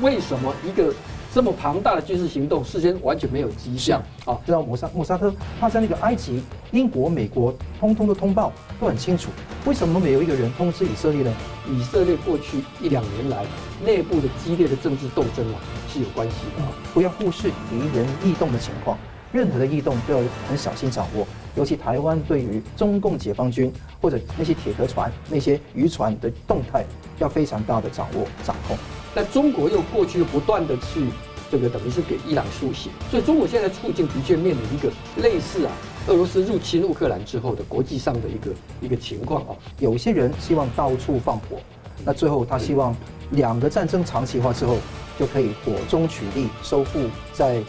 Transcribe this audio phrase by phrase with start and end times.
[0.00, 0.94] 为什么一个
[1.32, 4.02] 这么庞大的军事行动事先完全没有迹象？
[4.24, 9.28] 啊，知道摩萨莫沙特他在那个埃及、英国、美国通通的通报都很清楚，
[9.66, 11.32] 为什么没有一个人通知以色列呢？
[11.68, 13.44] 以色列过去一两年来
[13.84, 15.60] 内部的激烈的政治斗争啊
[15.92, 18.96] 是有关系的啊，不要忽视敌人异动的情况，
[19.32, 21.26] 任何的异动都要很小心掌握。
[21.56, 26.84] 尤其台湾对于中共解放军或者那些铁壳船、那些渔船的动态，
[27.18, 28.78] 要非常大的掌握掌控。
[29.14, 31.06] 但中国又过去又不断的去
[31.50, 34.90] 这个等于是给伊朗输血，所以中国现在处境的确面临一个
[35.22, 35.72] 类似啊，
[36.06, 39.56] 俄罗斯入侵乌克兰之后的国际上的一个一个情况啊。
[39.78, 41.58] 有些人希望到处放火，
[42.04, 42.94] 那最后他希望
[43.30, 44.76] 两个战争长期化之后，
[45.18, 47.00] 就可以火中取栗，收复
[47.32, 47.62] 在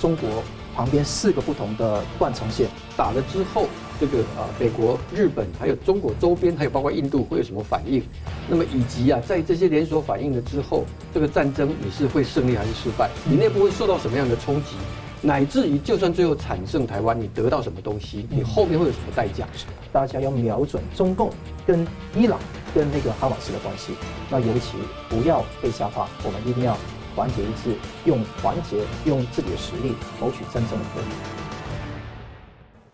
[0.00, 0.28] 中国。
[0.72, 3.66] 旁边四个不同的断层线打了之后，
[4.00, 8.02] 这个啊，美国、日本还有中国周边，还有包括印度会有什么反应？
[8.48, 13.10] 那么以及啊，在这些连锁反应了之后，这个战争你是会胜利还是失败？
[13.28, 14.70] 你内部会受到什么样的冲击？
[15.20, 18.26] 乃至于就算最后产生台湾，你得到什么东西？
[18.30, 19.46] 你后面会有什么代价？
[19.92, 21.30] 大家要瞄准中共
[21.66, 22.40] 跟伊朗
[22.74, 23.92] 跟那个哈马斯的关系，
[24.30, 24.78] 那尤其
[25.10, 26.74] 不要被吓怕，我们一定要。
[27.16, 31.39] 团结一致，用团结，用自己的实力谋取真正的胜利。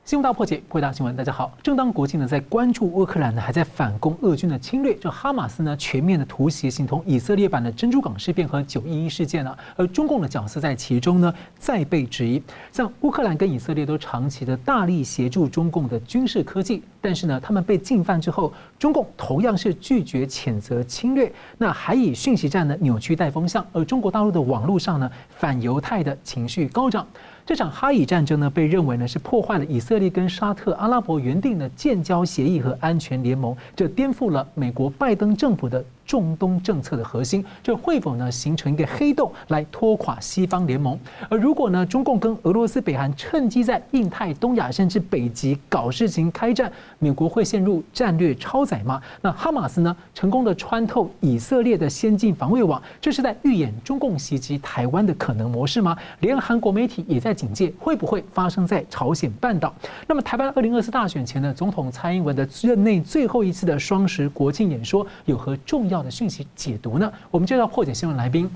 [0.07, 1.53] 新闻大破解，回答新闻，大家好。
[1.61, 12.41] 正当国际呢在关注乌克兰呢还在反攻俄军的侵略，这哈马斯呢全面的突袭，形同以色列版的珍珠港事变和九一一事件呢，而中共的角色在其中呢再被质疑。
[12.71, 27.07] 像乌克兰跟以色列都长期的大力协助中共的军事科技，但是呢他们被进犯之后，中共同样是拒绝谴责侵略，那还以讯息战呢扭曲带风向，而中国大陆的网络上呢反犹太的情绪高涨。
[27.45, 35.85] 这场哈以战争呢，被认为呢是破坏了以色列跟沙特阿拉伯原定的建交协议和安全联盟，这颠覆了美国拜登政府的。
[36.07, 40.99] 中东政策的核心，这会否呢形成一个黑洞来拖垮西方联盟？
[41.29, 49.03] 而如果呢中共跟俄罗斯、北韩趁机在印太、东亚甚至北极搞事情开战，美国会陷入战略超载吗？
[49.21, 55.97] 那哈马斯呢成功的穿透以色列的先进防卫网，这是在预演中共袭击台湾的可能模式吗？
[56.21, 59.75] 连韩国媒体也在警戒，会不会发生在朝鲜半岛？
[60.07, 67.13] 那么台湾二零二四大选前呢，总统蔡英文的任内最后一次的双十国庆演说有何重要的讯息解读呢？
[67.31, 68.51] 我们就要破解新闻来宾，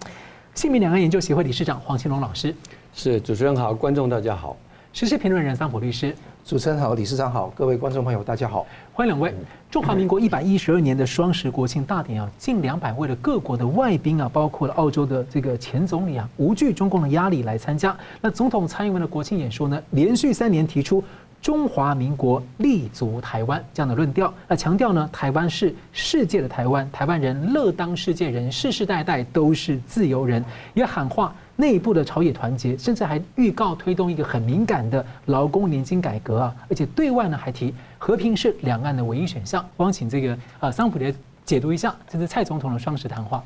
[0.55, 2.55] 新民两岸研究协会理事长黄庆龙老师。
[2.95, 4.56] 是，主持人好，观众大家好。
[4.93, 6.15] 时事评论人桑普律师。
[6.45, 9.33] 主持人好，理事长好，各位观众朋友大家好，欢迎两位。
[9.71, 17.97] 中华民国一百一十二年的双十国庆大典啊，近两百位的各国的外宾啊，包括了澳洲的这个前总理啊，无惧中共的压力来参加。
[18.21, 21.05] 那总统蔡英文的国庆演说呢，连续三年提出。
[21.43, 39.67] 中华民国立足台湾这样的论调，那强调呢，台湾是世界的台湾，台湾人乐当世界人，世世代代都是自由人，也喊话内部的朝野团结，甚至还预告推动一个很敏感的劳工年金改革啊，而且对外呢还提和平是两岸的唯一选项。
[39.77, 41.12] 光请这个呃桑普来
[41.45, 43.43] 解读一下，这是蔡总统的双十谈话。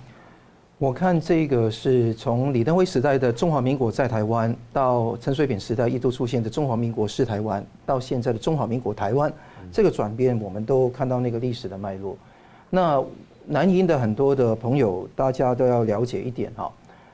[0.79, 9.33] 我看这个是从李登辉时代的中华民国在台湾，到陈水扁时代一度出现的中华民国是台湾，到现在的中华民国台湾，
[9.71, 12.17] 这个转变我们都看到那个历史的脉络。
[12.71, 13.03] 那
[13.51, 16.69] 蓝营的很多的朋友，大家都要了解一点哈，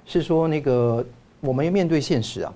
[0.06, 1.04] 是说那个
[1.41, 2.50] 我们要面对现实啊，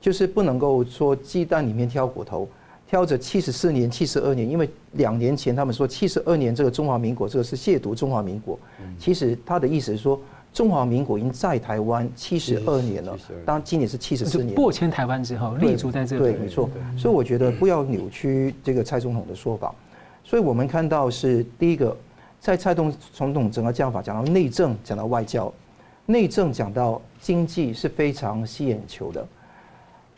[0.00, 2.48] 就是不能够说鸡蛋里面挑骨头，
[2.88, 8.58] 挑着七十四年、七十二年，因为两年前他们说七十二年这个中华民国这个是亵渎中华民国，
[8.98, 10.18] 其实他的意思是说。
[10.56, 14.54] 中华民国已经在台湾七十二年了，当然今年是七十四年。
[14.54, 16.22] 过迁台湾之后，立足在这里。
[16.22, 16.66] 对，没错。
[16.96, 19.74] 所以我觉得不要扭曲这个蔡总统的说法。
[20.24, 21.94] 所以我们看到是第一个，
[22.40, 22.90] 在蔡总
[23.34, 25.52] 统整个讲法讲到内政，讲到外交，
[26.06, 29.28] 内政讲到经济是非常吸眼球的。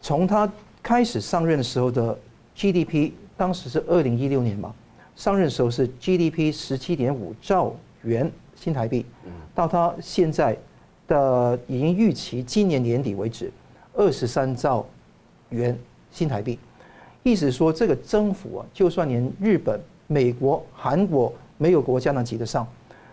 [0.01, 0.49] 从他
[0.81, 2.17] 开始上任的时候的
[2.55, 4.73] GDP，当时是二零一六年嘛，
[5.17, 8.31] 上任的时候是 GDP 十七点五兆元。
[8.61, 9.07] 新台币，
[9.59, 10.57] 到他现在
[11.09, 13.51] 的已经预期今年年底为止，
[13.93, 14.87] 二十三兆
[15.51, 15.77] 元
[16.13, 16.57] 新台币，
[17.25, 22.65] 意思说这个增幅啊，就算连日本、美国、韩国没有国家能及得上，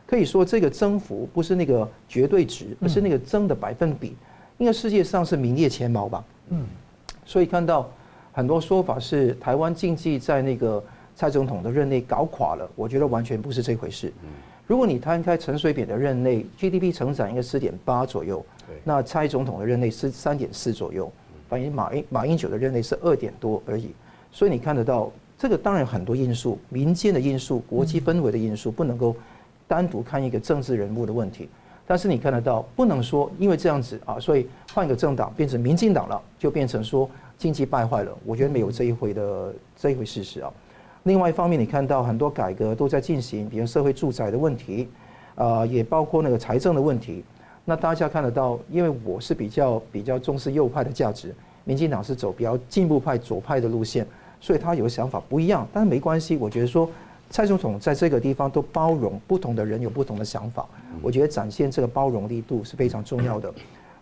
[0.05, 4.15] 可以说这个增幅不是那个绝对值，而是那个增的百分比，
[4.59, 6.23] 应该世界上是名列前茅吧。
[6.49, 6.63] 嗯，
[7.25, 7.89] 所以看到
[8.31, 10.83] 很多说法是台湾经济在那个
[11.15, 14.13] 蔡总统的任内搞垮了，我觉得完全不是这回事。
[14.67, 18.43] 如果你摊开陈水扁的任内，GDP 成长应该四点八左右，
[18.83, 21.11] 那蔡总统的任内是三点四左右，
[21.47, 23.91] 反映马英马英九的任内是二点多而已。
[24.31, 29.15] 所以你看得到，这个当然很多因素，民间的因素、国际氛围的因素，不能够
[29.67, 31.47] 单独看一个政治人物的问题。
[31.85, 37.07] 但是你看得到，不能说因为这样子啊，所以换一个政党变成民进党了，就变成说
[37.37, 38.17] 经济败坏了。
[38.25, 40.51] 我觉得没有这一回的这一回事实啊。
[41.05, 44.89] 另外一方面，你看到很多改革都在进行，比如社会住宅的问题，
[45.35, 47.23] 啊，也包括那个财政的问题。
[47.63, 54.05] 那大家看得到，因为我是比较比较重视右派的价值，民进党是走比较进步派左派的路线，
[54.41, 56.37] 所以他有想法不一样，但是没关系。
[56.37, 56.89] 我觉得说
[57.29, 60.67] 蔡总统在这个地方都包容不同的人有不同的想法，
[61.03, 63.53] 我觉得展现这个包容力度是非常重要的。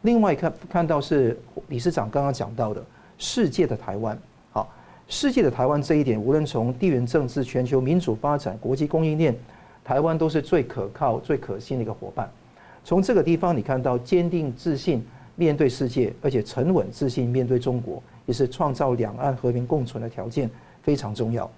[0.03, 2.81] 另外看看到是理事长刚刚讲到的
[3.17, 4.17] 世界的台湾。
[5.07, 9.35] 世界的台湾这一点，无论从地缘政治、全球民主发展、国际供应链，
[9.83, 12.29] 台湾都是最可靠、最可信的一个伙伴。
[12.83, 15.05] 从这个地方，你看到坚定自信
[15.35, 20.49] 面对世界，而且沉稳自信面对中国，也是创造两岸和平共存的条件，
[20.81, 21.49] 非常重要。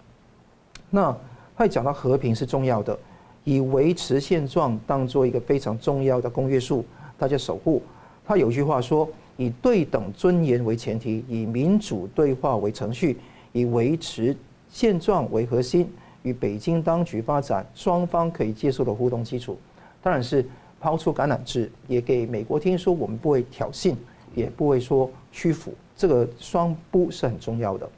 [0.90, 1.16] 那
[1.56, 2.98] 他讲到和平是重要的，
[3.44, 6.84] 以维持现状当做一个非常重要的公约数，
[7.18, 7.82] 大家守护。
[8.26, 9.08] 他有句话说
[9.38, 13.18] ：“以对等尊严为前提，以民主对话为程序。”
[13.56, 14.36] 以维持
[14.70, 15.90] 现状为核心，
[16.24, 19.58] 与北京当局发展双方可以接受的互动基础，
[20.04, 20.46] 当然是
[20.78, 23.96] 抛出橄榄枝，也给美国听说我们不会挑衅，
[24.34, 27.90] 也不会说屈服，这个双不是很重要的。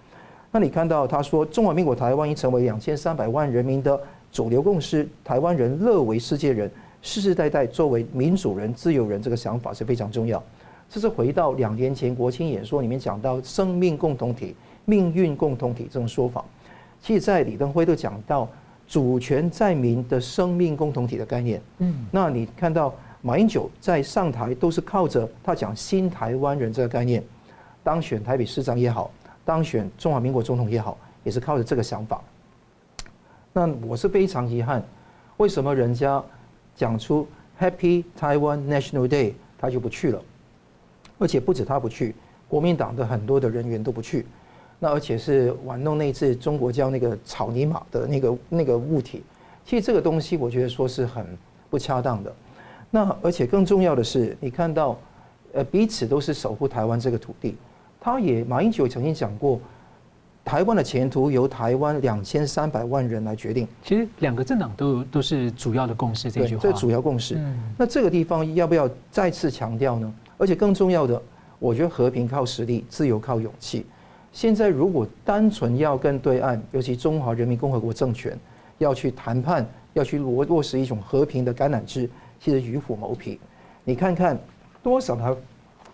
[0.51, 3.99] 那你看到他说，中华民国台湾已成为两千三百万人民的
[4.31, 6.69] 主流共识，台湾人乐为世界人，
[7.01, 10.41] 世世代代作为民主人、自由人，这个想法是非常重要。
[10.87, 14.55] 这是回到两年前国庆演说里面讲到生命共同体。
[14.89, 16.43] 命运共同体这种说法，
[17.01, 18.47] 其实，在李登辉都讲到
[18.87, 21.61] 主权在民的生命共同体的概念。
[21.79, 27.21] 嗯，那你看到马英九在上台都是靠着他讲新台湾人这个概念，
[27.83, 29.11] 当选台北市长也好，
[29.43, 32.21] 当选中华民国总统也好，也是靠着这个想法。
[33.51, 34.81] 那我是非常遗憾，
[35.35, 36.23] 为什么人家
[36.77, 37.27] 讲出
[37.59, 40.21] Happy Taiwan National Day，他就不去了？
[41.19, 42.15] 而且不止他不去，
[42.47, 44.25] 国民党的很多的人员都不去。
[44.79, 49.23] 那而且是玩弄那次中国叫那个草泥马的那个那个物体，
[49.65, 51.25] 其实这个东西我觉得说是很
[51.69, 52.33] 不恰当的。
[52.89, 54.97] 那而且更重要的是，你看到，
[55.53, 57.55] 呃，彼此都是守护台湾这个土地。
[57.99, 59.59] 他也马英九曾经讲过，
[60.45, 63.67] 台湾的前途由台湾两千三百万人来决定。
[63.83, 66.61] 其实两个政党都都是主要的共识这句话。
[66.61, 67.37] 这主要共识。
[67.77, 70.13] 那这个地方要不要再次强调呢？
[70.37, 71.21] 而且更重要的，
[71.59, 73.85] 我觉得和平靠实力，自由靠勇气。
[74.37, 78.37] 现在如果单纯要跟对岸，尤其中华人民共和国政权，
[78.77, 82.07] 要去谈判，要去落落实一种和平的橄榄枝，
[82.39, 83.39] 其实与虎谋皮。
[83.83, 84.37] 你看看
[84.83, 85.35] 多少台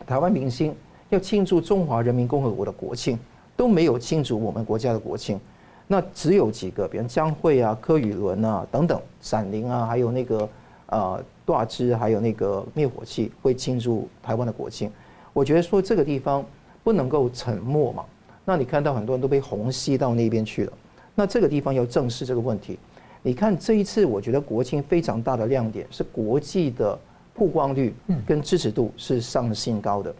[0.05, 0.75] 台湾明星
[1.07, 3.17] 要庆祝中华人民共和国的国庆，
[3.55, 5.39] 都没有庆祝我们国家的国庆。
[5.87, 10.49] 那只有几个，比如江蕙啊、柯宇伦啊等等，闪灵啊，还有那个
[10.87, 14.91] 呃大枝，还有那个灭火器会庆祝台湾的国庆。
[15.31, 16.43] 我觉得说这个地方
[16.83, 18.03] 不能够沉默嘛。
[18.45, 20.73] 那你看到很多人都被虹吸到那边去了，
[21.15, 22.77] 那这个地方要正视这个问题。
[23.21, 26.99] 你看这一次，我觉得国庆非常大的亮点是国际的
[27.33, 27.93] 曝光率
[28.27, 30.13] 跟支持度是上了新高的。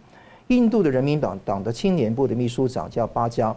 [0.48, 3.54] 印度的人民党党的青年部的秘书长叫巴加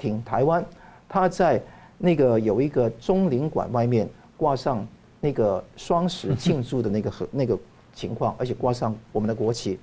[0.00, 0.64] 挺台湾，
[1.08, 1.62] 他在
[1.96, 4.84] 那个有一个中领馆外面挂上
[5.20, 7.56] 那个双十庆祝的那个和那个
[7.94, 9.78] 情况，而且挂上我们的国旗。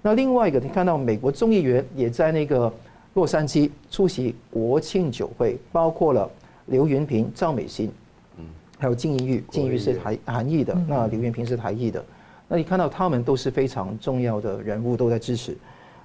[0.00, 2.72] 那另外一个，你看到美国众议员也在那个。
[3.14, 6.30] 洛杉矶出席国庆酒会，包括了
[6.66, 7.90] 刘云平、赵美心，
[8.36, 8.44] 嗯，
[8.78, 12.04] 还有金怡玉，金怡玉是台韩裔的，那刘云平是台裔的。
[12.46, 15.56] 那你看到他们都是非常重要的人物，都在支持。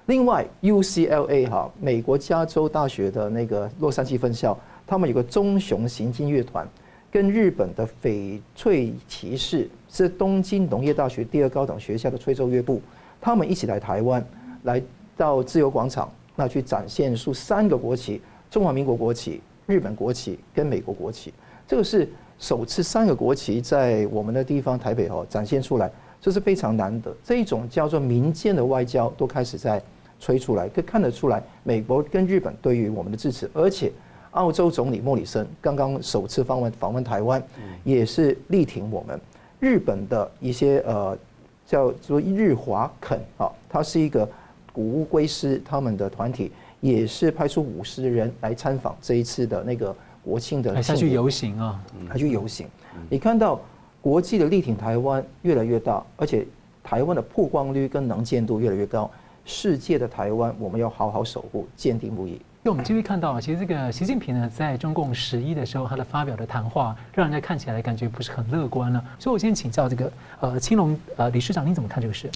[0.06, 6.68] 另外，UCLA 哈，美国加州大学的那个洛杉矶分校，他们有个棕熊行进乐团，
[7.10, 12.82] 跟日本的翡翠骑士是东京农业大学第二高等学校的吹奏乐部，
[13.20, 14.22] 他们一起来台湾，
[14.64, 14.82] 来
[15.16, 16.12] 到自由广场。
[16.36, 21.32] 那去展现出三个国旗：中华民国国旗、日本国旗跟美国国旗。
[21.66, 27.14] 这个是首次三个国旗在我们的地方台北哦展现出来，这是非常难得。
[27.22, 29.80] 这一种叫做民间的外交都开始在
[30.18, 33.48] 吹出来，可以看得出来，美国跟日本对于我们的支持。
[33.54, 33.90] 而且，
[34.32, 37.42] 澳洲总理莫里森刚刚首次访问访问台湾，
[37.84, 39.18] 也是力挺我们。
[39.60, 41.16] 日本的一些呃
[41.64, 44.28] 叫做日华肯啊，它是一个。
[44.74, 46.50] 古乌龟师他们的团体
[46.80, 52.66] 也是派出五十人来参访这一次的那个国庆的，还去游行啊，还去游行。
[53.08, 53.60] 你看到
[54.00, 56.44] 国际的力挺台湾越来越大，而且
[56.82, 59.08] 台湾的曝光率跟能见度越来越高。
[59.44, 62.32] 世界的台湾，我们要好好守护，坚定不移。
[62.32, 69.04] 因为我们继续看到，其实这个习近平呢，在中共十一的时候，他的发表的谈话，让人家看起来感觉不是很乐观了。
[69.18, 72.30] 所以我先请教这个呃青龙呃理事长，你怎么看这个事？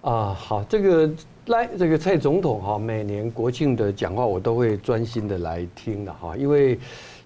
[0.00, 1.10] 啊，好，这个
[1.46, 6.78] 来这个蔡总统哈，每年国庆的讲话，我都会专心的来听的哈，因为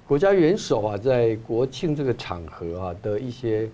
[0.08, 3.68] 国家元首啊，在国庆这个场合啊的一些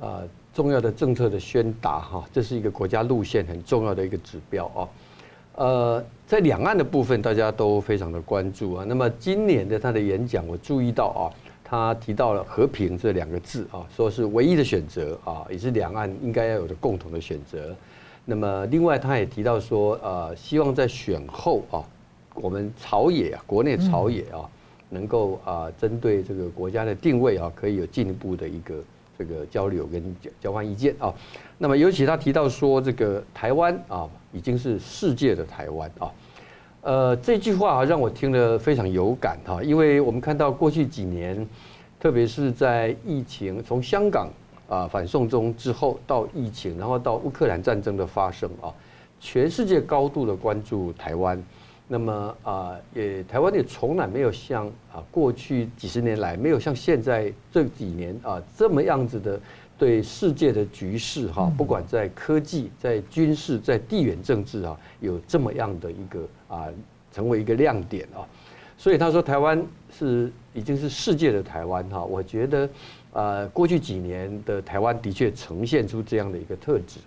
[0.00, 0.22] 啊
[0.54, 4.88] 重要的政策的宣达哈，这是一个国家路线很重要的一个指标啊。
[5.56, 8.86] 呃，在两岸的部分，大家都非常的关注啊。
[8.88, 11.22] 那么今年的他的演讲，我注意到啊，
[11.62, 17.76] 他提到了和平这两个字啊，说是唯一的选择啊，也是两岸应该要有的共同的选择。
[18.24, 21.82] 那么另外，他也提到说，呃，希望在选后啊，
[22.34, 24.48] 我们朝野啊，国内朝野啊，
[24.88, 28.74] 能够啊，针对这个国家的定位啊，可以有进一步的一个
[29.18, 31.12] 这个交流跟交换意见啊。
[31.58, 34.08] 那么尤其他提到说，这个台湾啊。
[34.34, 36.10] 已经是世界的台湾啊，
[36.80, 41.46] 呃，这句话让我听了非常有感哈，因为我们看到过去几年，
[42.00, 44.30] 特别是在疫情从香港
[44.72, 48.72] 啊反送中之后到疫情，然后到乌克兰战争的发生啊，
[49.20, 51.42] 全世界高度的关注台湾，
[51.88, 59.38] 那么啊也台湾也从来没有像啊过去几十年来没有像现在这几年啊这么样子的。
[59.78, 66.68] 对世界的局势哈，不管在科技、在军事、在地缘政治啊，有这么样的一个啊，
[67.10, 68.22] 成为一个亮点啊。
[68.78, 69.60] 所以他说台湾
[69.90, 72.04] 是已经是世界的台湾哈。
[72.04, 72.68] 我觉得
[73.12, 76.98] 啊，过去几年的台湾的确呈现出这样的一个特质。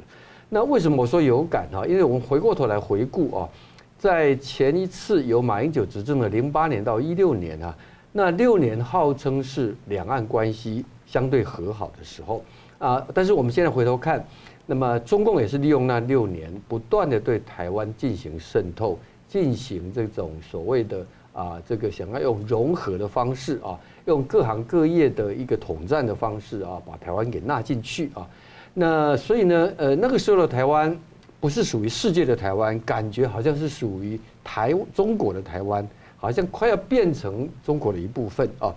[0.50, 1.86] 那为什么我说有感哈？
[1.86, 3.50] 因为我们回过头来回顾啊，
[3.98, 7.76] 在前一次由马英九执政的零八年到一六年啊，
[8.12, 12.44] 那六年号称是两岸关系相对和好的时候。
[12.78, 13.08] 啊！
[13.14, 14.24] 但是我们现在回头看，
[14.66, 21.04] 那么中共也是利用那六年，不断的对台湾进行渗透，进行这种所谓的
[21.36, 28.26] 啊，这个想要用融合的方式啊，用各行各业的一个统战的方式啊，把台湾给纳进去啊。
[28.74, 30.98] 那所以呢，呃，那个时候的台湾
[31.40, 35.88] 不是属于世界的台湾，感觉好像是属于台中国的台湾，
[36.18, 38.74] 好像快要变成中国的一部分啊。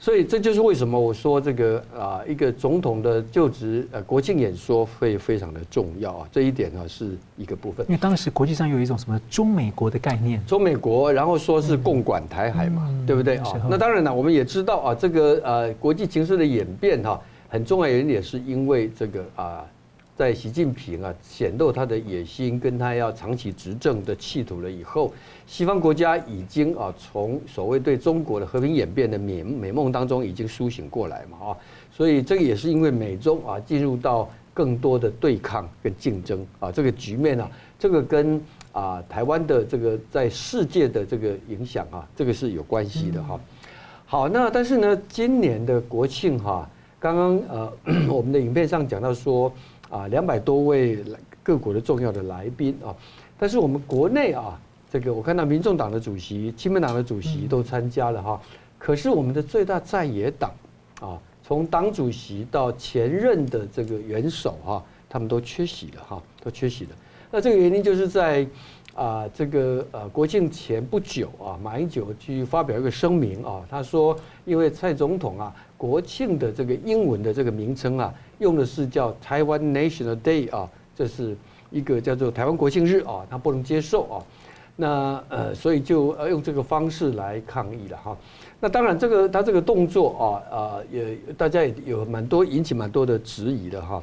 [0.00, 7.84] 所以这就是为什么我说这个啊，一个总统的就职呃国庆演说会非常的重要啊，这一点呢是一个部分。
[7.88, 13.44] 因为当时国际上有一种什么中美国的概念，中美国，然后说是共管台海嘛，对不对啊？
[13.68, 19.64] 那当然了，我们也知道啊，这个呃国际形势的演变哈，很重要一点是因为这个啊。
[20.18, 25.14] 在习近平啊显露他的野心，跟他要长期执政的企图了以后，
[25.46, 31.56] 西方国家已经啊从所谓对中国的和平演变的美美梦当中已经苏醒过来嘛啊，
[31.92, 37.48] 所以这个也是因为美中啊进入到更多的对抗跟竞争啊这个局面啊，
[37.78, 43.38] 这个跟啊台湾的这个在世界的这个影响啊，这个是有关系的哈。
[44.04, 47.72] 好，那但是呢，今年的国庆哈，刚刚呃
[48.10, 49.52] 我们的影片上讲到说。
[49.90, 51.02] 啊，两百多位
[51.42, 52.94] 各国的重要的来宾啊，
[53.38, 58.40] 但是我们国内啊，这个我看到民众党的主席、亲民党的主席都参加了哈，
[58.78, 60.52] 可是我们的最大在野党
[61.00, 66.90] 啊，从党主席到前任的这个元首哈，他们都缺席了哈，都缺席了。
[67.30, 68.46] 那这个原因就是在
[68.94, 74.14] 啊，这个呃国庆前不久啊，马英九去发表一个声明啊，他说
[74.44, 78.12] 因为蔡总统啊，国庆的这个英文的这个名称啊。
[78.38, 81.36] 用的是叫台湾 National Day 啊，这是
[81.70, 84.16] 一个叫做台湾国庆日啊，他不能接受啊，
[84.76, 88.16] 那呃，所以就呃用这个方式来抗议了哈。
[88.60, 94.02] 那当然，这个他这个动作啊啊，也大家也有蛮多引起蛮多的质疑的哈。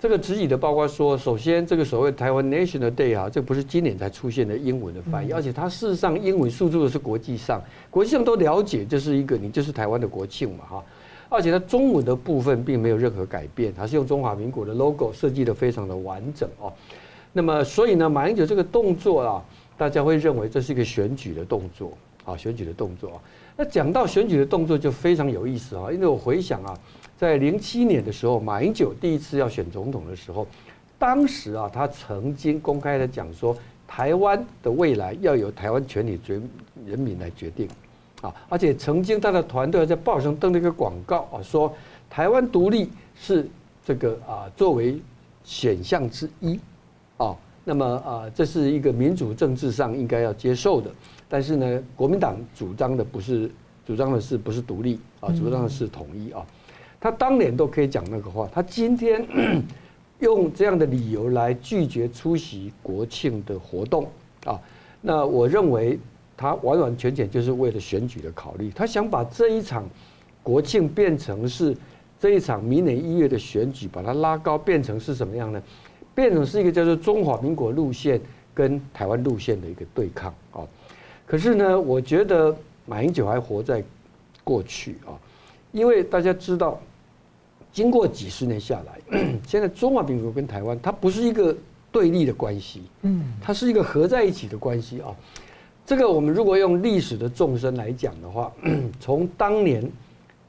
[0.00, 10.84] 这个质疑的包括说，首先这个所谓台湾 National Day 啊，这不是今年才出现的英文的翻译，而且它事实上英文输出的是国际上，国际上都了解这是一个你就是台湾的国庆嘛哈。
[11.28, 16.72] 而且它中文的部分并没有任何改变，还是用中华民国的 logo 设计的非常的完整哦。
[17.32, 19.44] 那么所以呢，马英九这个动作啊，
[19.76, 21.92] 大家会认为这是一个选举的动作
[22.24, 23.20] 啊，选举的动作啊。
[23.56, 26.78] 那讲到选举的动作就非常有意思啊，因为我回想啊，
[27.16, 30.46] 在零七年的时候，马英九第一次要选总统的时候，
[30.98, 33.56] 当时啊，他曾经公开的讲说，
[33.86, 36.50] 台湾的未来要由台湾全体人
[36.86, 37.68] 人民来决定。
[38.20, 41.72] 啊，而且曾经他的团队在报上登了一个广告啊，说
[42.10, 43.48] 台湾独立是
[43.84, 45.00] 这个啊作为
[45.44, 46.58] 选项之一
[47.16, 50.90] 啊，那么啊这是一个民主政治上应该要接受的，
[51.28, 53.48] 但是呢，国民党主张的不是
[53.86, 56.44] 主张的是不是独立啊，主张的是统一啊，
[57.00, 59.24] 他当年都可以讲那个话，他今天
[60.18, 64.08] 用这样的理由来拒绝出席国庆的活动
[64.44, 64.58] 啊，
[65.00, 65.96] 那我认为。
[66.38, 69.84] 他完完全全就是为了选举的考虑，他想把这一场
[70.40, 71.76] 国庆变成是
[72.20, 75.60] 这一场明年一月的选举，把它拉高，变成是什么样呢？
[76.14, 78.20] 变成是一个叫做中华民国路线
[78.54, 80.62] 跟台湾路线的一个对抗啊。
[81.26, 83.82] 可是呢，我觉得马英九还活在
[84.44, 85.18] 过去啊，
[85.72, 86.80] 因为大家知道，
[87.72, 91.54] 经过几十年下来， 现在中华民国跟台湾它不是一个
[91.92, 95.14] 对立的关系，嗯，它是一个合在一起的关系啊。
[95.88, 98.52] 这个我们如果用历史的纵深来讲的话，
[99.00, 99.82] 从当年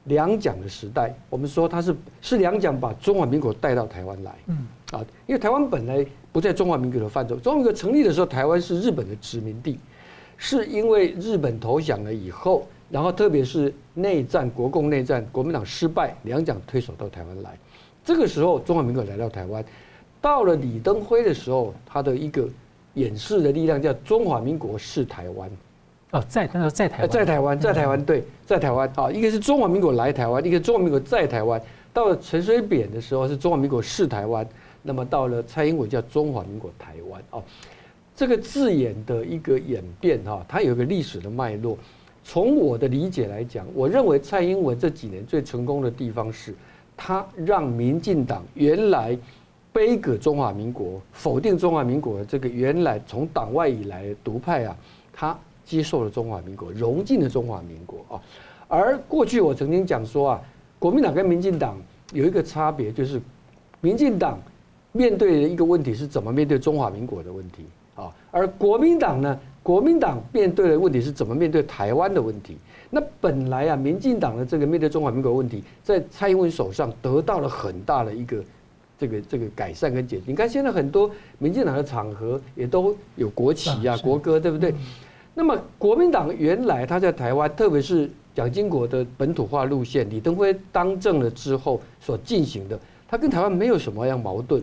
[0.04, 4.66] 两蒋的时代，我们说他是是两蒋把中华民国带到台湾来，嗯。
[4.90, 9.78] 啊，因为台湾本来不在中华民国的范畴，中华民国成立的时候，台湾是日本的殖民地，
[10.36, 17.58] 是因为日本投降了以后，然后特别是内战，国共内战，国民党失败，两蒋退守到台湾来，
[18.04, 19.64] 这个时候中华民国来到台湾，
[20.20, 22.46] 到了李登辉的时候，他的一个。
[23.00, 25.50] 演示的力量叫中华民国是台湾，
[26.10, 31.60] 哦，在那在台湾，在台湾，在台湾，对，在台湾啊，一个是中华民国来台湾，一个中华民国在台湾。
[31.92, 34.46] 到了陈水扁的时候是中华民国是台湾，
[34.82, 37.42] 那么到了蔡英文叫中华民国台湾哦，
[38.14, 41.76] 这个字眼的一个演变哈，它有一个历史的脉络。
[42.22, 46.54] 从我的理解来讲，我认为蔡英文这几年最成功的地方是，
[46.96, 49.18] 他让民进党原来。
[49.72, 54.76] 杯葛中华民国，否定中华民国的这个原来从党外以来的独派啊，
[55.12, 58.20] 他接受了中华民国，融进了中华民国啊。
[58.66, 60.42] 而过去我曾经讲说啊，
[60.78, 61.76] 国民党跟民进党
[62.12, 63.22] 有一个差别，就是
[63.80, 64.40] 民进党
[64.90, 72.56] 面对的一个问题是怎么面对中华民国的问题啊，而国民党呢，国民党面对的问题是怎么面对台湾的问题。
[72.90, 78.42] 那本来啊，民进党的这个面对中华民国问题，在蔡英文手上得到了很大的一个。
[79.00, 84.74] 这个这个改善跟解决，你看现在很多民进党的场合也都有国旗啊、国歌，对不对？
[85.32, 92.78] 那么国民党原来他在台湾，特别是蒋经国的本土化路线，李登辉当政了之后所进行的，
[93.08, 94.62] 他跟台湾没有什么样矛盾。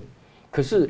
[0.52, 0.88] 可是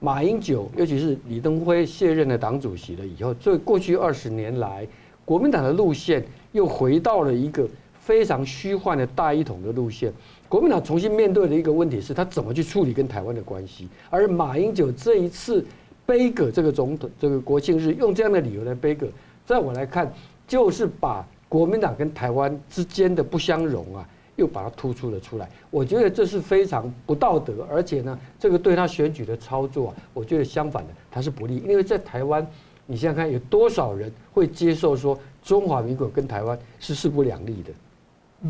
[0.00, 4.88] 马英九，尤其是李登辉卸任了党主席了以后，所以过去二十年来，
[5.22, 7.68] 国民党的路线又回到了一个
[8.00, 10.10] 非常虚幻的大一统的路线。
[10.48, 13.88] 国民党重新面对的一个问题是，他怎么去处理跟台湾的关系？
[14.10, 15.64] 而马英九这一次
[16.04, 19.08] 杯葛这个总统，这个国庆日，用这样的理由来杯葛，
[19.44, 20.12] 在我来看，
[20.46, 25.48] 就是把国民党跟台湾之间的不相容啊，又把它突出了出来。
[25.70, 31.56] 我觉得这是非常不道德，而且呢，这个对他选举的操作啊，我觉得相反的，他是不利。
[31.66, 32.46] 因为在台湾，
[32.86, 37.72] 你想想看，有多少人会接受说中华民国跟台湾是势不两立的？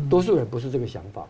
[0.09, 1.25] 多数人不是这个想法。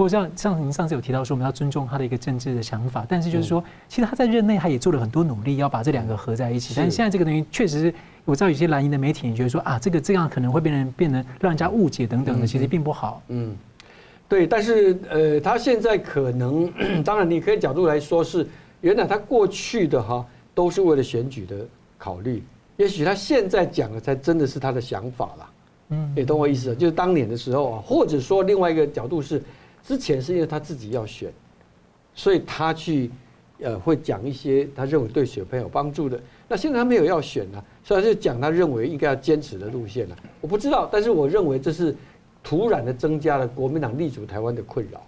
[0.00, 6.72] 不过像像您上次有提到说，我们要尊重他的一个政治的想法，但是就是说，其实他在任内他也做了很多努力，要把这两个合在一起。
[6.74, 13.22] 但是现在这个东西确实是，我知道有些蓝营的媒体也觉得说啊，这个这样可能会变成变得让人家误解等等的，其实并不好。
[13.28, 13.54] 嗯，
[14.26, 16.72] 对，但是呃，他现在可能，
[17.04, 18.48] 当然你可以角度来说是，
[18.80, 21.56] 原来他过去的哈都是为了选举的
[21.98, 22.42] 考虑，
[22.78, 25.50] 也许他现在讲的才真的是他的想法了。
[25.90, 26.74] 嗯，你懂我意思？
[26.74, 29.42] 就是当年的时候啊，或者说另外一个角度是。
[29.82, 31.32] 之前是因为他自己要选，
[32.14, 33.10] 所以他去，
[33.60, 36.20] 呃，会讲一些他认为对选票有帮助的。
[36.48, 40.16] 那现在他没有要选了，所以他就讲他认为应该要坚持的路线了。
[40.40, 41.94] 我不知道，但是我认为这是
[42.42, 45.02] 突然的增加了国民党立足台湾的困扰。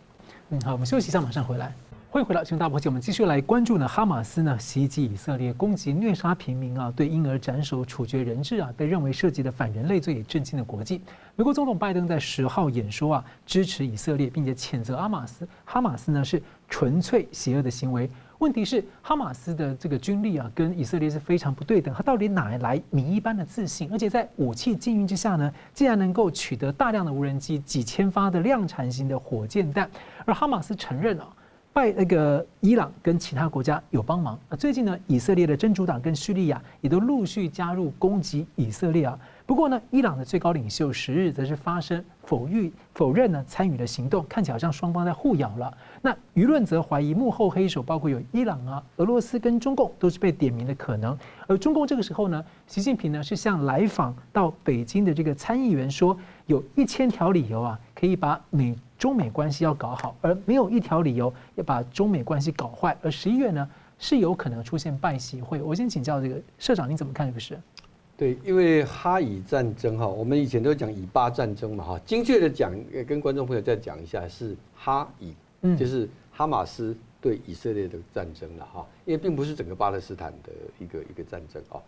[0.51, 1.75] 嗯，好，我们休息一下，马上回来。
[2.13, 11.01] 欢迎回到新大破解，我们继续来关注呢，哈马斯呢袭击以色列，攻击虐杀平民啊，对婴儿斩首处决人质啊，被认为涉及的反人类罪也震惊了国际。
[11.37, 15.49] 美国总统拜登在十号演说啊，支持以色列，并且谴责哈马斯。
[15.65, 18.11] 哈马斯呢是纯粹邪恶的行为。
[18.41, 21.95] 问题是哈马斯的这个军力啊，跟以色列是非常不对等。
[21.95, 23.89] 他到底哪来谜一般的自信？
[23.91, 29.91] 而且在武器禁运之下呢，竟然能够取得大量的无人机、几千发的量产型的火箭弹。
[30.27, 31.27] 而哈马斯承认啊。
[31.75, 39.19] 拜那个伊朗跟其他国家有帮忙啊，最近呢，以色列的真主党跟叙利亚也都陆续加入攻击以色列啊。
[39.47, 45.75] 不过呢，伊朗的最高领袖十日则是发声否认否认呢参与的行动，看起来好像双方在互咬了。
[46.03, 51.19] 那舆论则怀疑幕后黑手包括有伊朗啊、俄罗斯跟中共都是被点名的可能。
[51.47, 58.77] 而中共这个时候呢，习近平呢是向来访到北京的这个参议员说，有一千条理由啊，可以把美。
[59.03, 62.97] 中美关系要搞好，而没有一条理由要把中美关系搞坏。
[63.03, 65.61] 而十一月呢，是有可能出现拜习会。
[65.61, 67.61] 我先请教这个社长，你怎么看这个事？
[68.17, 72.73] 对，因为哈以战争哈，我们以前都讲以巴战争嘛哈，精确的讲，
[73.05, 81.83] 跟观众朋友再讲一下，是哈以，嗯，就是哈马斯对以色列的战争了哈，因为并不是整个巴勒斯坦的一个一个战争啊。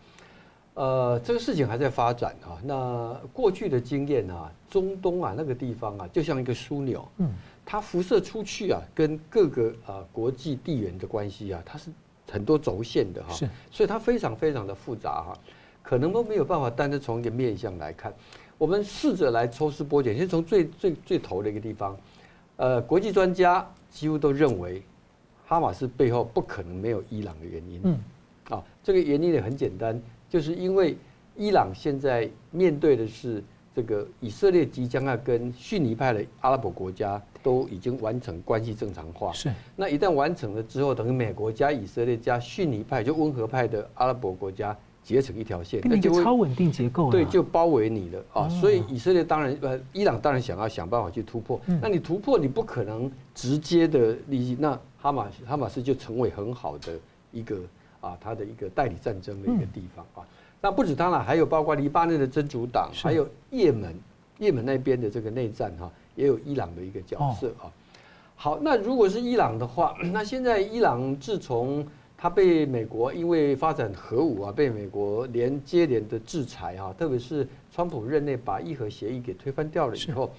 [0.75, 2.59] 呃，这个事情还在发展啊。
[2.65, 7.31] 那过去的经验啊，中东啊那个地方啊，就像一个枢纽，嗯，
[7.65, 11.91] 它辐射出去啊，跟各个啊国际地缘的关系啊，它是
[12.29, 15.39] 很多轴线的哈，是，所以它非常非常的复杂哈，
[15.81, 18.13] 可能都没有办法单单从一个面向来看。
[18.59, 21.97] 我们试着来抽丝剥茧，先从最最最头的一个地方，
[22.57, 24.83] 呃，国际专家几乎都认为，
[25.47, 27.99] 哈马斯背后不可能没有伊朗的原因，嗯，
[28.49, 30.01] 啊，这个原因也很简单。
[30.35, 30.97] 就是因为
[31.37, 33.41] 伊朗现在面对的是
[33.73, 39.49] 这个以色列即将要跟逊尼派的阿拉伯国家都已经完成关系正常化，是。
[39.77, 48.49] 那一旦完成了之后，等于美国加以色列加逊尼派就温和派的阿拉伯国家结成一条线，那就超稳定结构，对，就包围你了啊。
[48.49, 51.61] 所以以色列当然呃，伊朗当然想要想办法去突破。
[51.81, 56.99] 那你突破你不可能直接的利益，那哈马哈马斯就成为很好的
[57.31, 57.57] 一个。
[58.05, 60.27] 啊，他的一个代理战争的一个地方啊，
[60.61, 63.95] 那不止他了，还有包括黎巴嫩的真主党，还有也门，
[64.39, 67.73] 也门那边的这个内战哈，也有伊朗的一个角色啊。
[68.37, 71.87] 好，那如果是伊朗的话，那现在伊朗自从
[72.19, 80.31] 他被美国因为发展核武啊，被美国连接连的制裁啊，特别是川普任内把伊核协议给推翻掉了以后，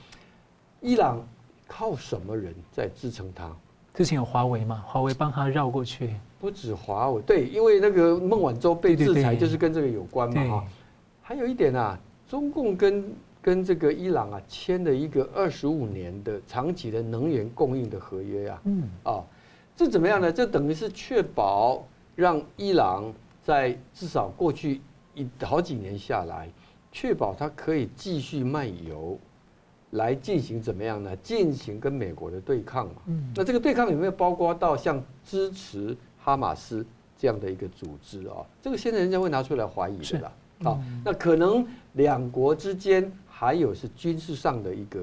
[0.81, 1.25] 伊朗
[1.67, 3.51] 靠什么人在支撑他？
[3.93, 4.83] 之前有华为嘛？
[4.85, 6.13] 华为帮他绕过去。
[6.45, 10.65] 不止华为，对，因为那个孟晚舟被制裁就是跟这个有关嘛哈。
[11.23, 18.61] 还有一点啊，中共跟跟这个伊朗啊签了一个二十五年的长期的能源供应的合约啊。
[18.65, 18.83] 嗯。
[19.01, 19.23] 啊，
[19.75, 20.31] 这怎么样呢？
[20.31, 21.83] 这等于是确保
[22.15, 24.81] 让伊朗在至少过去
[25.15, 26.47] 一好几年下来，
[26.91, 29.17] 确保它可以继续卖油。
[29.91, 31.15] 来进行怎么样呢？
[31.23, 33.01] 进行跟美国的对抗嘛。
[33.05, 33.31] 嗯。
[33.35, 36.83] 那这个对抗有没有包括到像支持哈马斯
[37.15, 38.41] 这样的一个组织啊？
[38.59, 40.31] 这个现在人家会拿出来怀疑的啦。
[40.63, 44.99] 好，那可能两国之间还有是军事上的一个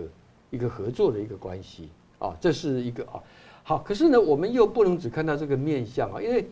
[0.51, 3.23] 一个合作的一个关系啊，这是一个啊。
[3.63, 6.45] 好，可是呢，我们又不能只看到这个面相啊，因为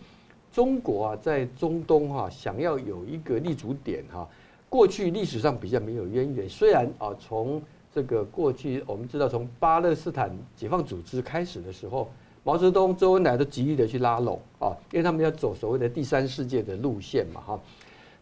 [0.53, 4.29] 中国啊在中东哈想要有一个立足点哈，
[4.69, 7.61] 过去历史上比较没有渊源，虽然啊从
[7.93, 12.09] 这个过去我们知道，从巴勒斯坦解放组织开始的时候，
[12.43, 17.61] 毛泽东、周恩来都极力的去拉拢啊，因为他们要走所谓的第三世界的路线嘛，哈。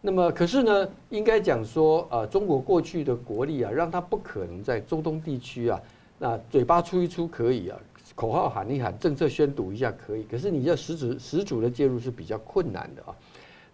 [0.01, 5.81] 那么，可是呢，应该讲说，呃，中国过去的国力啊，让他不可能在中东地区啊，
[6.17, 7.79] 那嘴巴出一出可以啊，
[8.15, 13.15] 口号喊一喊，政策宣读一下可以，可是你要实质实主的介入是比较困难的啊。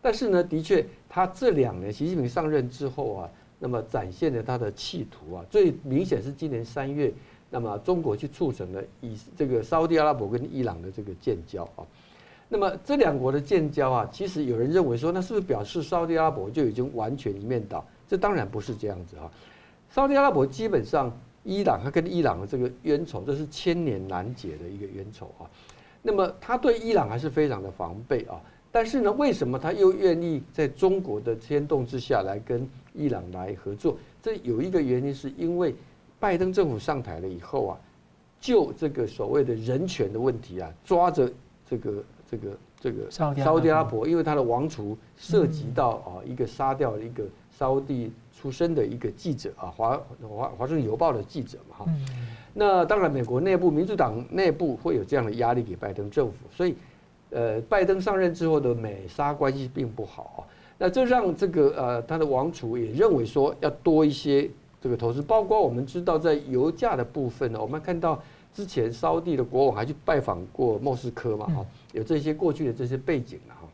[0.02, 3.30] 但是呢，的确，他这两年习近平上任之后啊。
[3.58, 7.12] 那么展现了他的企图啊，最明显是今年三月，
[7.56, 11.88] 那么中国去促成了以这个沙特阿拉伯跟伊朗的这个建交啊，
[12.50, 17.82] 那么这两国的建交啊，其实有人认为说，那是不是表示沙特阿拉伯就已经完全一面倒？
[18.10, 19.32] 这当然不是这样子啊，
[19.90, 21.10] 沙特阿拉伯基本上
[21.46, 25.48] 伊朗他跟伊朗的这个冤仇，这是千年难解的一个冤仇啊，
[26.02, 28.36] 那么他对伊朗还是非常的防备啊。
[28.70, 33.98] 但是呢，为什么他又愿意在中国的牵动之下来跟伊朗来合作？
[34.22, 35.74] 这有一个原因，是因为
[36.26, 37.78] 拜登政府上台了以后啊，
[38.40, 41.32] 就这个所谓的人权的问题啊，抓着
[41.70, 47.24] 这个这个这个沙特阿拉伯，因为他的王储涉及到啊一个杀掉了一个
[47.56, 51.86] 沙乌地出身的一个记者啊，华华华盛顿邮报的记者嘛哈。
[52.56, 56.76] 那当然，美国内部民主党内部会有这样的压力给拜登政府，所以。
[57.32, 60.40] 呃，拜登上任之后的美沙关系并不好，啊
[60.78, 64.50] 那这让这个呃他的王储也认为说要多一些
[64.86, 68.22] 这个投资，包括我们知道在油价的部分呢，我们看到
[68.54, 73.68] 之前沙乌地的国王还去拜访过莫斯科嘛，哈，有这些过去的这些背景了哈。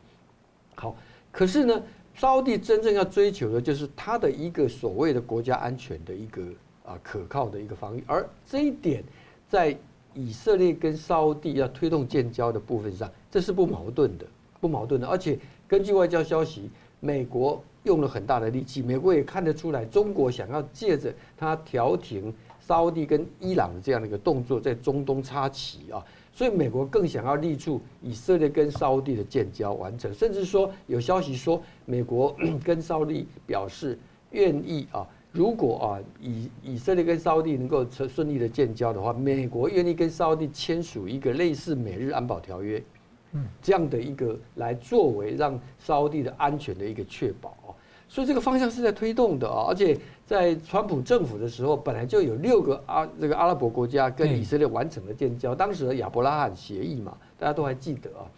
[0.74, 0.96] 好，
[1.30, 1.82] 可是呢，
[2.14, 6.42] 沙乌地真正要追求的就是他的一个所谓的国家安全的一个
[6.82, 9.04] 啊可靠的一个防御，而这一点
[9.50, 9.76] 在。
[10.14, 14.26] 以色列跟沙乌地要推动建交的部分上，这是不矛盾的，
[14.60, 15.06] 不矛盾的。
[15.06, 16.68] 而且根据外交消息，
[17.04, 25.98] 美国用了很大的力气，美国也看得出来，中国想要借着他调停沙乌地跟伊朗的这样的一个动作，在中东插旗啊，
[26.32, 33.98] 所以美国更想要力促以色列跟沙乌地的建交完成，甚至说有消息说，美国跟沙乌地表示
[34.30, 35.04] 愿意啊。
[35.32, 42.80] 如果啊，以以色列跟沙乌地能够顺顺利的建交的话，美国愿意跟沙乌地签署一个类似美日安保条约，
[43.62, 47.72] 这样的一个来作为让沙乌地的安全的一个确保啊，
[48.08, 58.28] 所以这个方向是在推动的啊，而且在川普政府的时候，本来就有六个阿这个阿拉伯国家跟以色列完成了建交，当时的亚伯拉罕协议嘛，大家都还记得啊，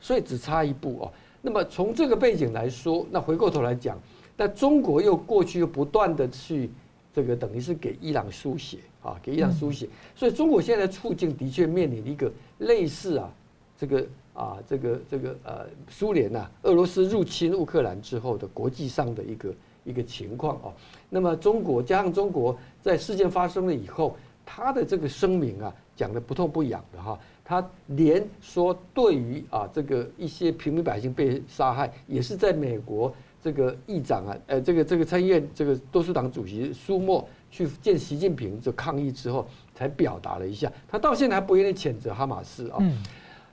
[0.00, 1.12] 所以只差一步啊。
[1.40, 3.98] 那么从这个背景来说，那回过头来讲。
[4.34, 6.70] 那中国又过去又不断的去
[7.14, 13.32] 这个等于是给伊朗输血啊，给伊朗输血，所以中国现在的处境的确面临一个类似啊
[13.78, 14.04] 这个。
[14.34, 20.72] 啊，这个这个呃，苏联呐，俄罗斯入侵乌克兰之后的国际上的一个一个情况啊。
[21.10, 24.16] 那么中国加上中国在事件发生了以后，
[24.46, 27.18] 他的这个声明啊，讲的不痛不痒的哈。
[27.44, 40.72] 他连说对于啊这个一些平民百姓被杀害，也是在美国这个议长啊，呃，这个这个参议院这个多数党主席苏默去见习近平就抗议之后，才表达了一下。
[40.88, 42.78] 他到现在还不愿意谴责哈马斯啊。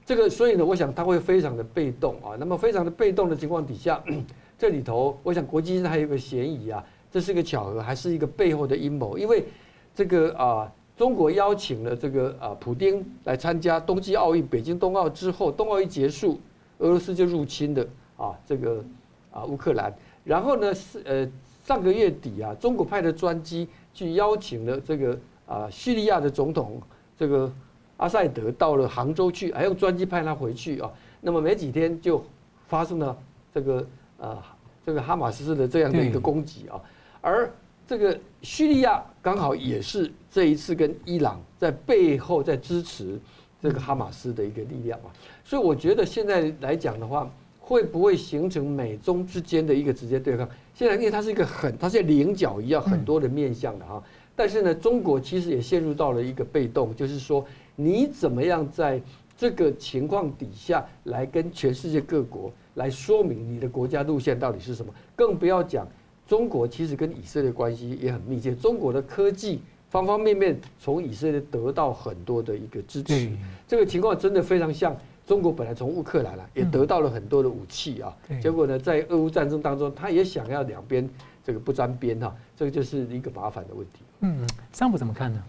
[0.09, 2.33] 这个，所以呢，我想他会非常的被动啊。
[2.39, 4.03] 那么非常的被动的情况底下，
[4.57, 9.19] 这里头，我想国际上还有一个嫌疑啊，这是一个巧合，还是一个背后的阴谋？
[9.19, 9.45] 因为
[9.93, 16.39] 这个啊，中国邀请了这个啊，普丁来参加冬季奥运，北京冬奥之后，冬奥一结束，
[16.79, 18.83] 俄罗斯就入侵的啊，这个
[19.29, 19.95] 啊乌克兰。
[20.23, 21.29] 然后呢，是呃
[21.63, 26.81] 上个月底啊，中国派的专机去邀请了这个啊叙利亚的总统
[27.15, 27.53] 这个。
[27.99, 30.89] 阿塞德到了杭州去，还用专机派他回去啊。
[31.19, 32.23] 那么没几天就
[32.65, 33.17] 发生了
[33.53, 34.37] 这个呃
[34.85, 36.79] 这个哈马斯的这样的一个攻击啊。
[37.19, 37.51] 而
[37.85, 43.19] 这个叙利亚刚好也是这一次跟伊朗在背后在支持
[43.61, 45.11] 这个哈马斯的一个力量啊。
[45.43, 50.47] 所以我觉得现在来讲的话，会不会形成美中之间的一个直接对抗？
[50.73, 54.01] 现在因为它是一个很，它像菱角一样很多的面向的哈。
[54.37, 57.45] 但是呢，中国其实也陷入到了一个被动，就是说。
[57.79, 59.01] 你怎么样在
[59.37, 64.93] 这个情况底下来跟全世界各国来说明你的国家路线到底是什么？
[65.15, 65.87] 更不要讲
[66.27, 73.31] 中国其实跟以色列关系也很密切，中国的科技方方面面从以色列得到很多的一个支持。
[73.65, 74.93] 这个情况真的非常像
[75.25, 81.09] 中国本来从乌克兰啊也得到了很多的武器啊，结果呢在俄乌战争当中，他也想要两边
[81.45, 84.01] 这个不沾边哈，这个就是一个麻烦的问题。
[84.19, 85.41] 嗯，桑普怎么看呢？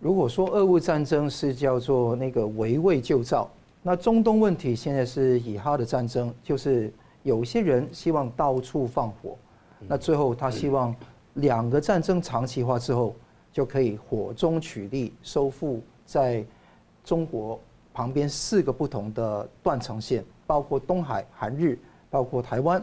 [0.00, 3.46] 如果说俄乌战争是叫做那个围魏救赵，
[3.82, 6.90] 那中东问题现在是以哈的战争，就是
[7.22, 9.36] 有些人希望到处放火，
[9.86, 10.96] 那最后他希望
[11.34, 13.14] 两个战争长期化之后，
[13.52, 16.42] 就可以火中取栗，收复在
[17.04, 17.60] 中国
[17.92, 22.82] 旁边四个不同的断层线，包括东海、韩日，包括台湾，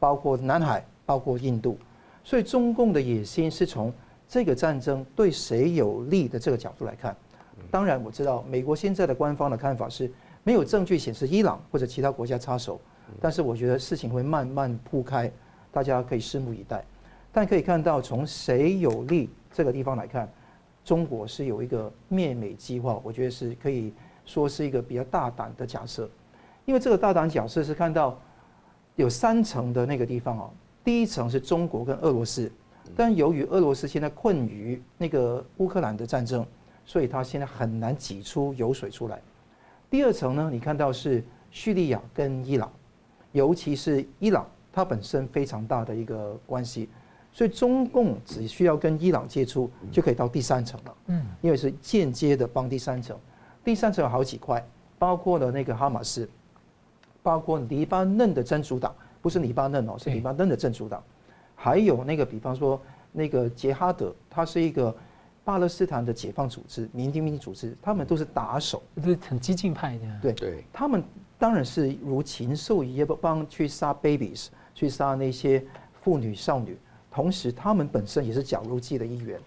[0.00, 1.78] 包括南海，包括印度，
[2.24, 3.92] 所以中共的野心是从。
[4.28, 7.16] 这个战争对谁有利的这个角度来看，
[7.70, 10.10] 当然我知道美国现在的官方的看法是
[10.42, 12.80] 没有证据显示伊朗或者其他国家插手，
[13.20, 15.30] 但是我觉得事情会慢慢铺开，
[15.70, 16.84] 大家可以拭目以待。
[17.32, 20.28] 但可以看到从谁有利这个地方来看，
[20.84, 23.92] 中国是有一个灭美计划，我觉得是可以
[24.24, 26.08] 说是一个比较大胆的假设，
[26.64, 28.18] 因为这个大胆假设是看到
[28.96, 30.50] 有三层的那个地方哦，
[30.82, 32.50] 第一层是中国跟俄罗斯。
[32.94, 36.46] 但由于俄罗斯现在困于那个乌克兰的战争，
[36.84, 39.20] 所以他现在很难挤出油水出来。
[39.88, 42.70] 第二层呢，你看到是叙利亚跟伊朗，
[43.32, 46.88] 尤其是伊朗，它本身非常大的一个关系，
[47.32, 50.96] 所以中共只需要跟伊朗接触，就可以到第三层了。
[51.06, 53.16] 嗯，因为是间接的帮第三层。
[53.64, 54.64] 第三层有好几块，
[54.98, 56.28] 包括了那个哈马斯，
[57.22, 61.02] 包括黎巴嫩的真主党，不是黎巴嫩哦，是黎巴嫩的真主党。
[61.56, 64.94] 还有那个，比方说那个杰哈德，他是一个
[65.42, 70.20] 巴勒斯坦的解放组织、民兵组织，他们都是打手，都是很激进派的。
[70.22, 71.02] 对对，他们
[71.38, 75.64] 当然是如禽兽一样帮去杀 babies，去杀那些
[76.02, 76.78] 妇女少女，
[77.10, 79.40] 同时他们本身也是绞肉机的一员。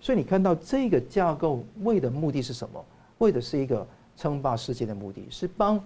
[0.00, 2.84] 所以你看到这个架构为的目的是什么？
[3.18, 5.78] 为的是一个称霸世界的目的，是帮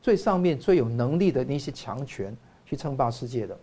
[0.00, 2.34] 最上面最有能力的那些强权
[2.64, 3.58] 去称霸世界的。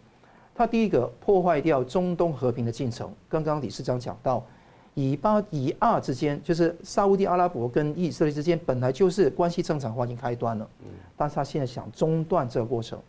[0.56, 3.12] 他第一个破坏掉中东和平的进程。
[3.28, 4.46] 刚刚理事长讲到，
[4.94, 10.70] 以巴以阿之间，就是沙乌地阿拉伯跟以色列之间本来就是关系正常化已经开端了，
[11.18, 13.00] 但是他现在想中断这个过程。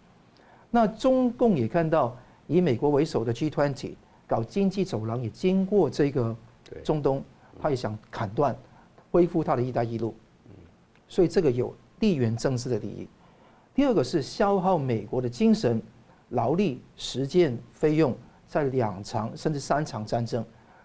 [0.71, 3.93] 那中共也看到以美国为首的 G20
[4.27, 6.35] 搞经济走廊也经过这个
[6.83, 7.23] 中东，
[7.61, 8.57] 他也想砍断，
[9.11, 10.15] 恢复他的一带一路。
[11.07, 13.07] 所以这个有地缘政治的利益。
[13.75, 15.83] 第二个是消耗美国的精神。
[16.31, 18.15] 劳力、实践、费用，
[18.47, 20.45] 在两场甚至三场战争，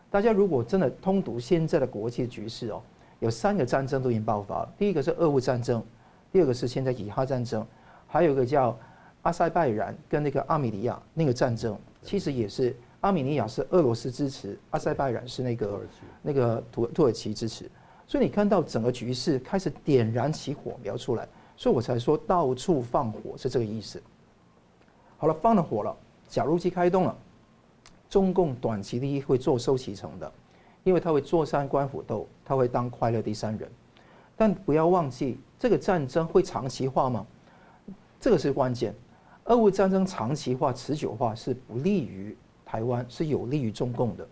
[0.10, 2.82] 大家如果真的通读现在的国际局势哦，
[3.19, 4.73] 有三个战争都已经爆发了。
[4.78, 5.84] 第一个是俄乌战争，
[6.32, 7.65] 第二个是现在以哈战争，
[8.08, 8.78] 还有一个叫
[9.21, 15.82] 阿塞拜然跟那个阿米尼亚那个战争，其实也是阿米尼亚是俄罗斯支持，阿塞拜然是那个
[16.21, 17.69] 那个土土耳其支持，
[18.08, 24.02] 所以你看到整个局势开始点燃起火苗出来，所以我才说到处放火是这个意思。
[25.19, 25.95] 好了，放了火了，
[26.29, 27.15] 绞肉机开动了，
[28.10, 30.32] 中共短期利益会坐收其成的，
[30.86, 33.69] 因为他会坐山观虎斗，他会当快乐第三人。
[34.38, 37.27] 但不要忘记，这个战争会长期化吗？
[38.17, 38.95] 这个是关键。
[39.43, 44.25] 俄乌战争长期化、持久化是不利于台湾，是有利于中共的。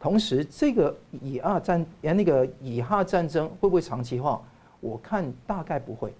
[0.00, 4.40] 同时，这个以二战那个以哈战争会不会长期化？
[4.80, 6.14] 我看大概不会。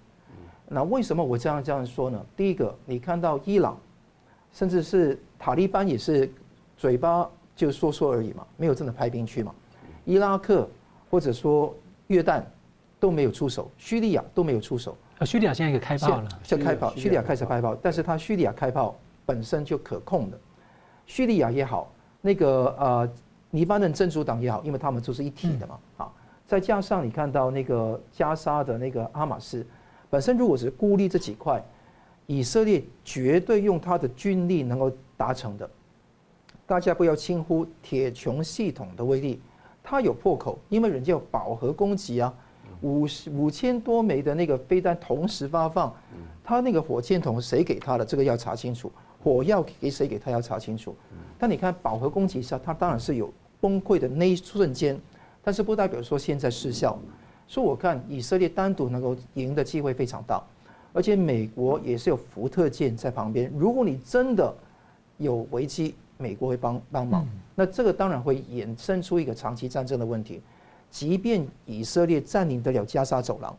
[0.67, 2.23] 那为什么我这样这样说呢？
[2.35, 3.77] 第一个，你看到伊朗，
[4.55, 6.31] 甚至是塔利班也是
[6.77, 9.53] 嘴巴就说说而已嘛，没有真的派兵去嘛。
[10.05, 10.65] 伊拉克
[11.11, 11.75] 或者说
[12.07, 12.41] 约旦
[12.97, 14.95] 都没有出手，叙利亚都没有出手。
[15.19, 20.39] 啊，叙利亚现在也开炮了，现在开炮，叙利亚开始开炮，但是它叙利亚开炮本身就可控的。
[21.05, 21.91] 叙利亚也好，
[22.21, 23.09] 那个呃，
[23.51, 26.11] 黎巴嫩真主党也好，因为他们都是一体的嘛，啊，
[26.47, 29.65] 再加上你看到那个加沙的那个哈马斯。
[30.09, 31.61] 本身如果是孤立这几块，
[32.27, 35.69] 以色列绝对用他的军力能够达成的。
[36.65, 39.39] 大家不要轻忽铁穹系统的威力，
[39.83, 42.33] 它有破口，因为人家有饱和攻击啊，
[42.81, 45.93] 五十五千多枚的那个飞弹同时发放，
[46.43, 48.05] 他那个火箭筒谁给他的？
[48.05, 48.91] 这个要查清楚。
[49.23, 50.95] 火药给谁给他要查清楚。
[51.37, 54.99] 但你看饱和攻击下，它当然是有崩溃的那一瞬间，
[55.43, 56.97] 但是不代表说现在失效。
[57.47, 60.43] 所以我看以色列单独能够赢的机会非常大，
[60.95, 63.51] 而且美国也是有福特舰在旁边。
[63.53, 64.55] 如果你真的
[65.17, 67.27] 有危机，美国会帮帮忙。
[67.53, 70.41] 那这个当然会衍生出一个长期战争的问题。
[70.89, 73.53] 即便以色列占领得了加沙走廊，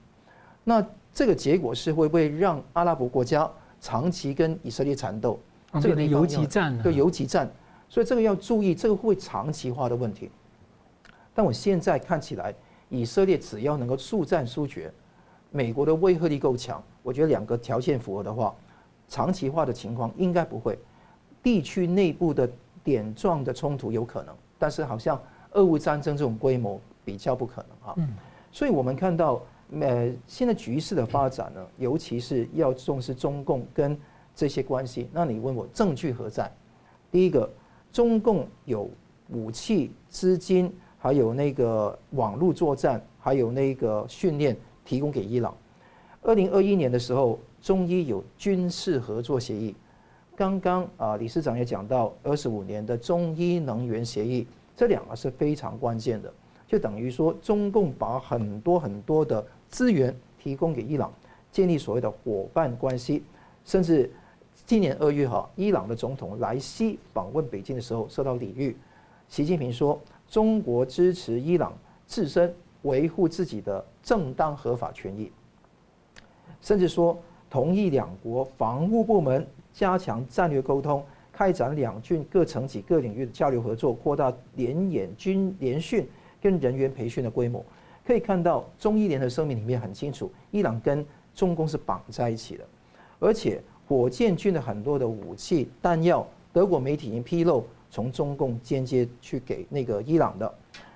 [0.64, 3.49] 那这个结果是会不会让阿拉伯国家
[3.83, 5.38] 长期跟以色列缠斗？
[5.79, 7.46] 这个游击战，对游击战。
[7.90, 10.31] 所以这个要注意，这个会长期化的问题。
[11.35, 12.55] 但我现在看起来。
[12.88, 14.88] 以色列只要能够速战速决，
[15.51, 18.53] 美国的威慑力够强，我觉得两个条件符合的话，
[19.07, 20.77] 长期化的情况应该不会。
[21.40, 22.51] 地区内部的
[22.83, 25.16] 点状的冲突有可能，但是好像
[25.53, 27.97] 俄乌战争这种规模比较不可能啊。
[28.51, 29.40] 所以我们看到，
[29.81, 33.97] 呃，现在局势的发展呢，尤其是要重视中共跟
[34.35, 35.09] 这些关系。
[35.12, 36.53] 那你问我证据何在？
[37.12, 37.49] 第一个，
[37.92, 38.90] 中共有
[39.29, 40.75] 武器、资金。
[40.99, 45.57] 还有那个网络作战，还有那个训练提供给伊朗。
[46.26, 49.72] 二零二一年的时候，中伊有军事合作协议。
[50.34, 54.44] 刚刚啊，理事长也讲到二十五年的中伊能源协议，
[54.76, 56.32] 这两个是非常关键的。
[56.66, 61.12] 就等于说，中共把很多很多的资源提供给伊朗，
[61.52, 63.22] 建立所谓的伙伴关系。
[63.64, 64.10] 甚至
[64.66, 68.76] 今年二月哈，伊朗的总统莱西访问北京的时候受到礼遇，
[69.28, 69.96] 习近平说。
[70.28, 71.72] 中国支持伊朗
[72.04, 75.30] 自身维护自己的正当合法权益，
[76.61, 77.16] 甚至说
[77.49, 86.09] 同意两国防务部门加强战略沟通，开展两军各层级各领域的交流合作，扩大联演军联训
[86.40, 87.64] 跟人员培训的规模。
[88.05, 92.64] 可以看到，中伊联合声明里面很清楚，伊朗跟中共是绑在一起的，
[93.19, 97.64] 而且火箭军的很多的武器弹药，德国媒体已经披露。
[97.88, 100.55] 从中共间接去给那个伊朗的，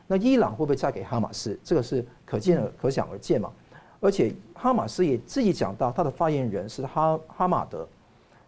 [0.08, 1.58] 那伊朗会不会再给哈马斯？
[1.62, 3.50] 这个是可见而可想而知嘛。
[4.00, 7.86] 而且哈马斯也自己讲到，他的发言人是哈哈马德，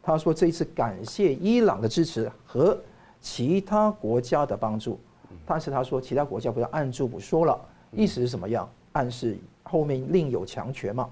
[0.02, 2.76] 他说这一次感谢伊朗的支持和
[3.20, 4.98] 其他国家的帮助，
[5.44, 7.60] 但是他说其他国家不要按住不说了，
[7.92, 8.68] 意思是什么样？
[8.92, 11.08] 暗示后面另有强权嘛。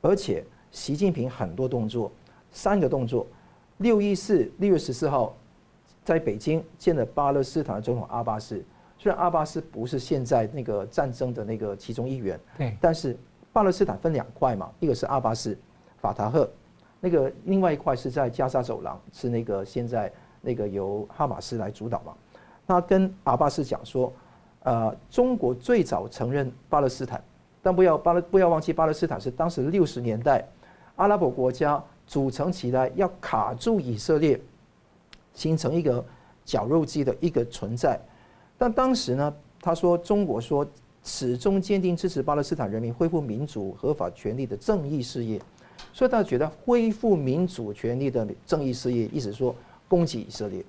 [0.00, 2.10] 而且习近平很多动作，
[2.52, 3.26] 三个动作，
[3.78, 5.34] 六一四六月十四号。
[6.04, 8.62] 在北京见了巴勒斯坦的总统阿巴斯，
[8.98, 13.16] 虽然阿巴斯不是现在那个战争的那个其中一员，对，但是
[13.54, 15.56] 巴勒斯坦分两块嘛，一个是阿巴斯，
[15.96, 16.46] 法塔赫，
[17.00, 20.12] 那个另外一块是在加沙走廊，是那个现在
[20.42, 22.12] 那个由哈马斯来主导嘛。
[22.66, 24.12] 他跟阿巴斯讲说，
[24.64, 27.22] 呃，中国最早承认巴勒斯坦，
[27.62, 30.46] 但不要巴勒不要忘记巴勒斯坦是当时六十年代
[30.96, 34.38] 阿拉伯国家组成起来要卡住以色列。
[35.32, 36.04] 形成一个
[36.44, 38.00] 绞肉机的一个存在，
[38.56, 40.64] 但当时呢，他说中国说
[41.04, 45.40] 始终坚定支持巴勒斯坦人民恢复民主合法权利的正义事业，
[45.92, 49.54] 所以他觉得恢复民主权利的正义事业，意思说
[49.86, 50.64] 攻击以色列，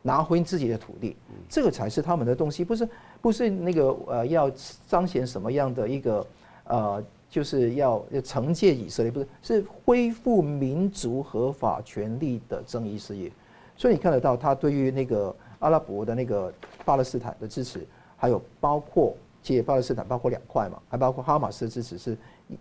[0.00, 1.14] 拿回自己的土地，
[1.48, 2.88] 这个才是他们的东西，不是
[3.20, 4.50] 不是那个呃要
[4.88, 6.26] 彰显什么样的一个
[6.64, 13.30] 呃就是要要惩戒以色列，不是是恢复民族合法权利的正义事业。
[13.76, 16.52] 所以你看得到他对于那个阿拉伯的那个
[16.86, 19.14] 巴勒斯坦的支持，还有包括
[19.48, 22.14] 其实巴勒斯坦包括两块嘛，还包括哈马斯的支持是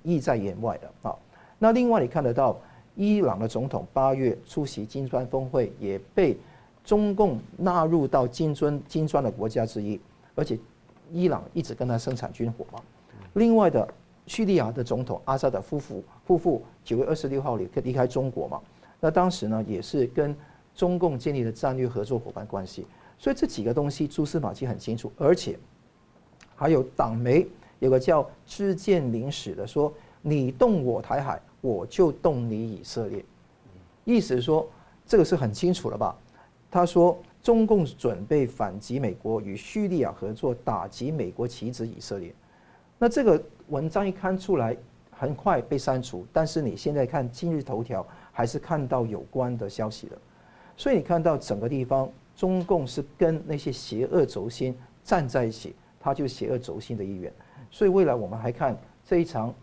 [0.04, 1.14] 意在言外的啊。
[1.60, 2.58] 那另外你看得到
[2.96, 6.38] 伊朗的总统八月出席金砖峰会，也被
[6.86, 10.00] 中共纳入到金砖金砖的国家之一，
[10.34, 10.58] 而且
[11.12, 12.82] 伊朗一直跟他生产军火嘛。
[13.34, 13.86] 另外的，
[14.26, 18.62] 叙利亚的总统阿萨德夫妇夫妇九月二十六号离离开中国嘛，
[19.02, 20.34] 那当时呢也是跟
[20.74, 22.88] 中共建立了战略合作伙伴关系。
[23.18, 25.60] 所以这几个东西蛛丝马迹很清楚，而且
[26.58, 27.48] 还有党媒
[27.80, 33.24] 有个叫“知见领使”的说：“你动我台海，我就动你以色列。”
[34.04, 34.68] 意思说，
[35.06, 36.18] 这个是很清楚了吧？
[36.70, 42.34] 他说，中共准备反击美国，与叙利亚合作打击美国棋子以色列。
[42.98, 44.76] 那这个文章一刊出来，
[45.12, 46.26] 很快被删除。
[46.34, 50.18] 但是你现在看今日头条，还是看到有关的消息的。
[50.76, 52.10] 所以你看到整个地方。
[52.38, 55.76] 中共是跟那些邪恶轴心站在一起，
[56.08, 57.34] 他就是邪恶轴心的一员。
[57.70, 59.54] 所以未来我们还看这一场，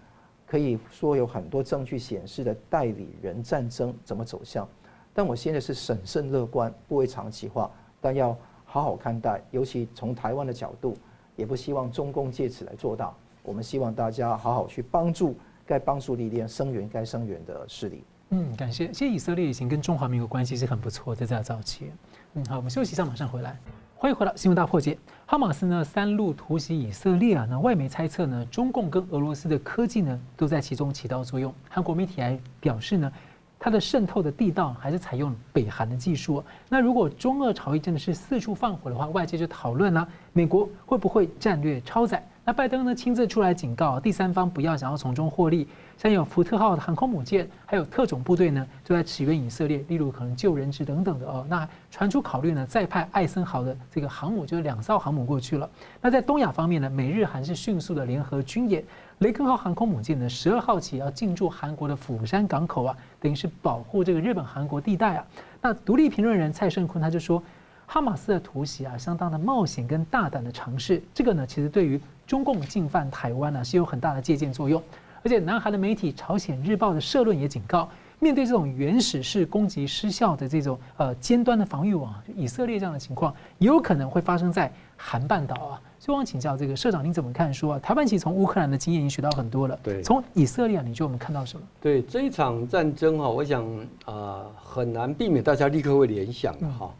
[0.46, 4.68] 可以说有很多证据显示的代理人战争怎么走向。
[5.14, 8.36] 但我现在是审慎乐观，不会长期化，但要
[8.66, 9.40] 好好看待。
[9.52, 10.94] 尤其从台湾的角度，
[11.34, 13.10] 也不希望中共借此来做大。
[13.42, 15.34] 我们希望大家好好去帮助
[15.64, 18.04] 该帮助力量，声援该声援的势力。
[18.30, 18.88] 嗯，感谢。
[18.88, 21.90] 其实以色列已经跟中华民国关系是很不错的，在早期。
[22.34, 23.58] 嗯，好，我们休息一下，马上回来。
[24.04, 24.98] 欢迎回到新闻大破解。
[25.24, 31.50] 哈马斯呢三路突袭以色列啊，那外媒猜测呢，中共跟俄罗斯的科技呢都在其中起到作用。
[31.70, 33.10] 韩国媒体还表示呢，
[33.58, 36.44] 它的渗透的地道还是采用北韩的技术。
[36.68, 42.22] 那如果中俄朝议真的是四处放火的话，外界就讨论了，美国会不会战略超载？
[42.46, 45.66] 那拜登呢亲自出来警告第三方不要想要从中获利，
[45.96, 51.46] 像有福特号的航空母舰，还有特种部队呢，就在驰援以色列，例如可能救人质等等的哦。
[51.48, 55.68] 那传出考虑呢再派艾森豪的这个航母，就是两艘航母过去了。
[56.02, 58.84] 那在东亚方面呢，美日韩是迅速的联合军演，
[59.20, 65.26] 雷根号航空母舰呢十二号起要进驻韩国的釜山港口啊，等于是保护这个日本韩国地带啊。
[65.62, 67.42] 那独立评论人蔡胜坤他就说，
[67.86, 71.98] 哈马斯的突袭啊，相当的冒险跟大胆的尝试，这个呢其实对于。
[72.26, 74.82] 中共进犯台湾呢，是有很大的借鉴作用，
[75.22, 85.80] 而且南韩的媒体《朝鲜日报》的社论也警告，面对这种原始式攻击失效的这种呃尖端的防御网，以色列这样的情况，也有可能会发生在韩半岛啊。
[85.98, 87.74] 所以我想请教这个社长，您怎么看说？
[87.74, 91.66] 说台湾其实从乌克兰的经验已经学到很多了，对，从以色列，你觉得我们看到什么？
[91.80, 93.64] 对这一场战争哈，我想
[94.04, 96.92] 啊，很难避免大家立刻会联想的哈。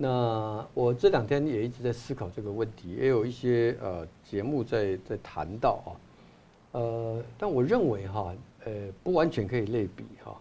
[0.00, 5.90] 那我这两天也一直在思考这个问题，也有一些呃节目在在谈到啊，
[6.78, 8.32] 呃，但我认为哈，
[8.64, 8.72] 呃，
[9.02, 10.36] 不完全可以类比哈。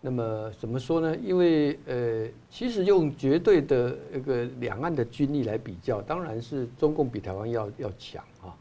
[0.00, 1.14] 那么怎么说呢？
[1.16, 8.56] 因为呃，其实用绝对的一个两岸的军力来比较，当然是中共比台湾要要强啊。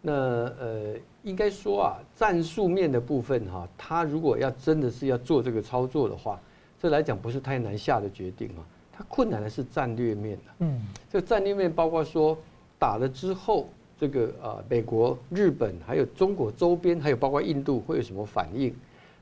[0.00, 6.40] 那呃，应该说啊，战术面的部分哈，他如果要真的是要做这个操作的话，
[6.80, 8.64] 这来讲不是太难下的决定啊。
[8.96, 10.80] 它困难的是战略面的，嗯，
[11.10, 12.38] 这个战略面包括说
[12.78, 13.68] 打了之后，
[13.98, 18.74] 这个呃美国、日本还有中国周边，还有包括印度会有什么反应？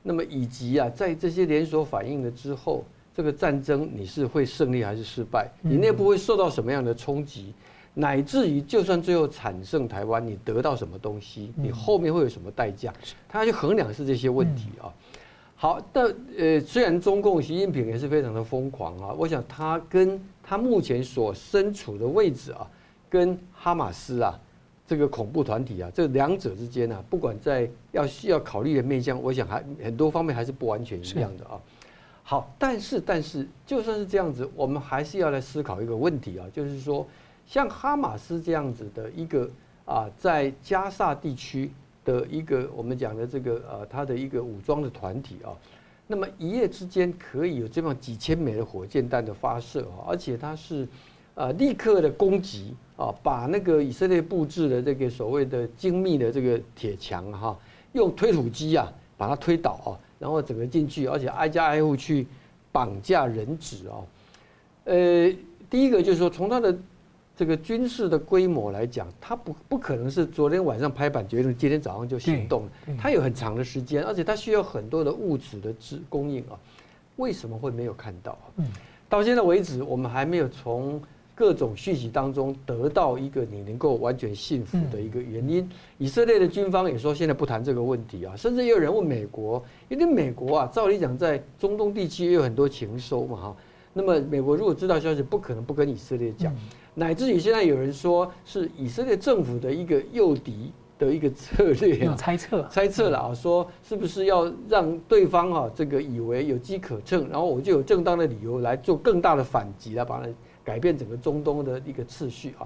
[0.03, 2.83] 那么以及啊，在这些连锁反应了之后，
[3.15, 5.49] 这个战争你是会胜利还是失败？
[5.61, 7.53] 你内部会受到什么样的冲击？
[7.95, 11.53] 乃至于就算最后产生台湾，你得到什么东西？
[11.55, 12.91] 你后面会有什么代价？
[13.29, 14.91] 他要去衡量是这些问题啊。
[15.63, 22.69] 好，但呃，虽然中共习近平也是非常的疯狂啊，我想他跟他目前所身处的位置啊，
[23.09, 24.37] 跟哈马斯啊
[24.85, 31.57] 这个恐怖团体啊，这两者之间啊，不管在要需要考虑的面向，我想还很多方面还是不完全一样的啊。
[32.23, 37.07] 好，但是但是就算是这样子，我们还是要来思考一个问题啊，就是说
[37.45, 39.49] 像哈马斯这样子的一个
[39.85, 41.71] 啊，在加萨地区。
[42.03, 45.51] 的一个我们讲的这个呃，它的一个武装的团体啊，
[46.07, 50.87] 那么一夜之间可以有这么几千枚的火箭弹的发射啊，而且它是
[51.35, 57.57] 呃立刻的攻击啊，把那个以色列布置的这个所谓的精密的这个铁墙哈，
[57.93, 62.27] 用推土机啊把它推倒啊，然后整个进去，而且挨家挨户去
[62.71, 63.95] 绑架人质啊。
[64.85, 65.33] 呃，
[65.69, 66.77] 第一个就是说从它的。
[67.35, 72.67] 这个军事的规模来讲，它不不可能是昨天晚上拍板决定，今天早上就行动。
[72.97, 76.59] 它有很长的时间，而且它需要很多的物质的支供应啊。
[77.15, 78.45] 为什么会没有看到啊？
[79.09, 81.01] 到现在为止，我们还没有从
[81.35, 85.67] 各种讯息当中得到一个你能够完全信服的一个原因。
[85.97, 93.55] 以色列的军方也说现在不谈这个问题啊，甚至也有人问美国，因为美国啊，照理讲在中东地区也有很多情搜嘛哈。
[93.93, 96.53] 那么美国如果知道消息，不可能不跟以色列讲。
[96.95, 110.29] 乃至于现在有人说是以色列政府的一个诱敌的一个策略，有 猜测，猜测了啊，说是不是要让对方啊这个以为有机可乘，然后我就有正当的理由来做更大的反击，来把它
[110.63, 112.65] 改变整个中东的一个次序啊，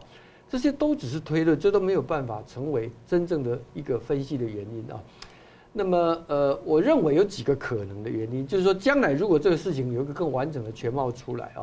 [0.50, 5.00] 这些都只是推论，这都没有办法成为真正的一个分析的原因啊。
[5.78, 11.62] 那么呃，我认为有几个可能的原因，就是说将来如果这个事情有一个更完整的全貌出来啊。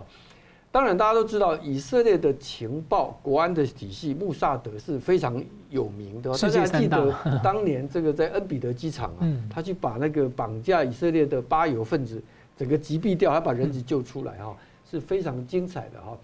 [0.71, 5.41] 当然，大家都知道以色列的情报、国安的体系，穆萨德是非常
[5.71, 6.33] 有名的。
[6.37, 12.21] 大家还记得当年这个在恩比德机场啊，他去把那个绑架以色列的巴犹分子
[12.57, 14.57] 整个击毙掉，还把人质救出来哈，
[14.91, 16.19] 是非常精彩的哈。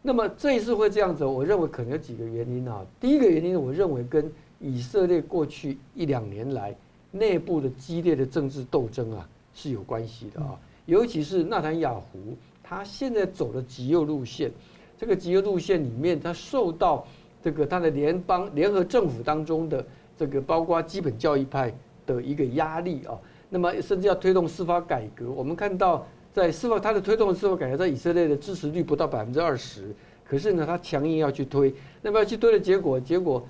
[0.00, 2.86] 那么这一次会这样子，我认为可能有几个原因啊。
[3.00, 4.30] 第一个原因，我认为跟
[4.60, 6.72] 以色列过去一两年来
[7.10, 12.36] 内部的激烈的政治斗争啊是有关系的啊，尤其是纳坦雅胡。
[12.62, 14.52] 他现在走的极右路线，
[14.98, 17.06] 这个极右路线里面，他受到
[17.42, 19.82] 这个他的联邦联合政府当中的
[20.18, 21.72] 这个包括基本教义派
[22.04, 25.30] 的一个压力啊，那么甚至要推动司法改革。
[25.30, 29.94] 我们看到在司法他的推动的司法改革，在以色列的支持率不到百分之二十，
[30.28, 33.42] 可是呢，他强硬要去推，那么要去推的结果，结果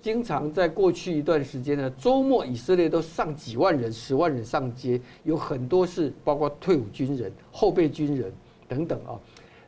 [0.00, 8.32] 经常在过去一段时间呢，周末以色列都上几万人、十万人上街，有很多是包括退伍军人、后备军人。
[8.68, 9.18] 等等啊，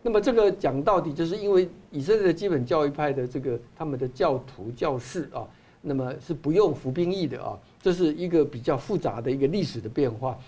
[0.03, 5.49] 那么这个讲到底，就是因为以色列的基本教义派的这个他们的教徒教士啊，
[5.81, 10.39] 那么是不用服兵役的啊，这是一个比较复杂的一个历史的变化。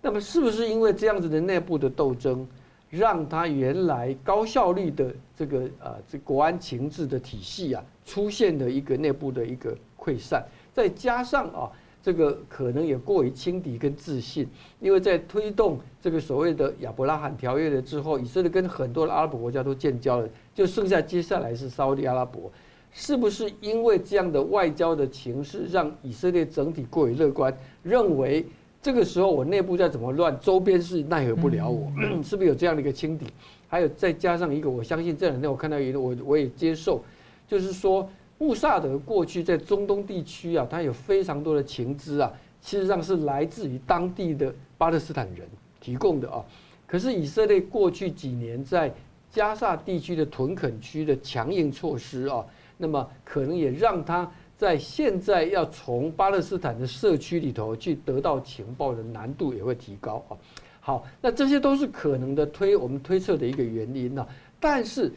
[0.00, 2.46] 那么是不是因为这样子的内部的斗争，
[2.90, 11.70] 让他原来高效率的这个啊这国安情治的体系啊，出现了一个内部的一个溃散，再加上啊。
[12.02, 14.48] 这个可能也过于轻敌跟自信，
[14.80, 22.50] 因为在推动这个所谓的亚伯拉罕条约了之后，以色列跟很多的阿拉伯国家都建交了，就剩下接下来是沙乌地阿拉伯，
[22.90, 28.46] 是不是因为这样的外交的情势，让以色列整体过于乐观，认为
[28.82, 31.90] 这个时候我内部再怎么乱，周边是奈何不了我，
[32.22, 33.26] 是不是有这样的一个轻敌？
[33.68, 37.02] 还有再加上一个，我相信这两天我看到一个，我我也接受，
[37.46, 38.08] 就是说。
[38.42, 45.46] 穆萨德过去在中东地区啊，他有非常多的情资啊，事实上是来自于当地的巴勒斯坦人
[45.78, 46.42] 提供的啊。
[46.86, 48.90] 可是以色列过去几年在
[49.30, 52.42] 加萨地区的屯垦区的强硬措施啊，
[52.78, 60.36] 那么可能也让他在现在要从巴勒斯坦的社区里头去得到情报的难度也会提高啊。
[60.80, 64.26] 好，那这些都是可能的推我们推测的一个原因呢，
[64.60, 65.10] 但是。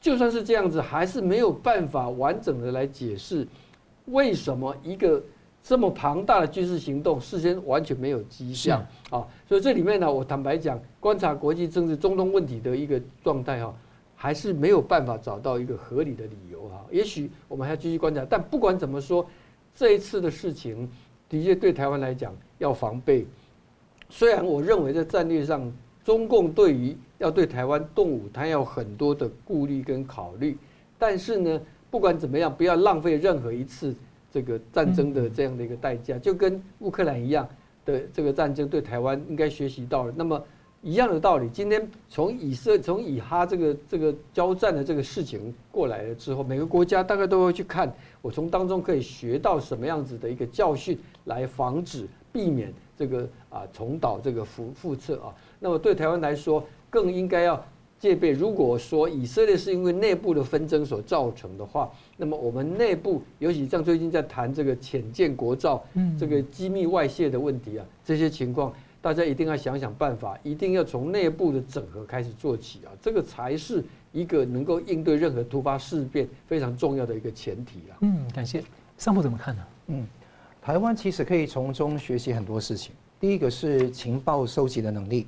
[0.00, 3.44] 就算是这样子，还是没有办法完整的来解释
[4.04, 5.20] 为什么一个
[5.60, 8.80] 这么庞大的军事行动事先完全没有迹象
[9.10, 9.26] 啊。
[9.48, 13.74] 所以这里面呢，我坦白讲，观察国际政治中东问题的一个状态哈，
[14.20, 16.84] 还是没有办法找到一个合理的理由哈。
[16.90, 19.24] 也许我们还要继续观察，但不管怎么说，
[19.76, 20.90] 这一次的事情
[21.28, 23.24] 的确对台湾来讲要防备。
[24.08, 30.58] 虽然我认为在战略上，中共对于要对台湾动武，他要很多的顾虑跟考虑，
[30.98, 33.94] 但是呢，不管怎么样，不要浪费任何一次
[34.32, 37.48] 这个战争的这样的一个代价，就跟乌克兰一样
[37.84, 40.12] 的这个战争对台湾应该学习到了。
[40.16, 40.44] 那么
[40.82, 55.34] 一样的道理，今天从以色从以哈这个这个交战的这个事情过来了之后，每个国家大概都会去看，我从当中可以学到什么样子的一个教训，来防止避免这个啊重蹈这个覆覆辙啊。
[55.58, 57.60] 那么对台湾来说，更应该要
[57.98, 58.30] 戒备。
[58.30, 65.84] 如果说以色列是因为内部的纷争所造成的话，那么我们内部，尤其像最近在谈这个浅见国造，
[66.16, 77.96] 这个机密外泄的问题啊，这些情况，大家一定要想想办法，一定要从内部的整合开始做起啊，这个才是一个能够应对任何突发事变非常重要的一个前提啊。
[78.00, 78.62] 嗯，感谢。
[78.96, 79.62] 上部怎么看呢？
[79.86, 80.06] 嗯，
[80.60, 82.92] 台湾其实可以从中学习很多事情。
[83.20, 85.26] 第一个是情报收集的能力。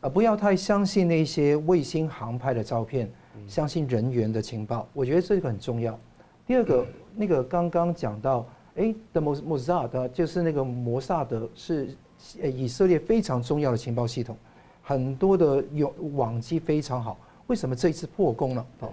[0.00, 3.06] 啊，不要太相信那些卫星航拍的照片，
[3.46, 5.98] 相信人员的情报，我觉得这个很重要。
[6.46, 8.46] 第二个，那个刚刚讲到，
[8.76, 11.94] 哎的摩摩萨德就是那个摩萨德是
[12.42, 14.36] 以色列非常重要的情报系统，
[14.82, 17.18] 很多的有网机非常好。
[17.46, 18.66] 为什么这一次破功了？
[18.80, 18.92] 哦，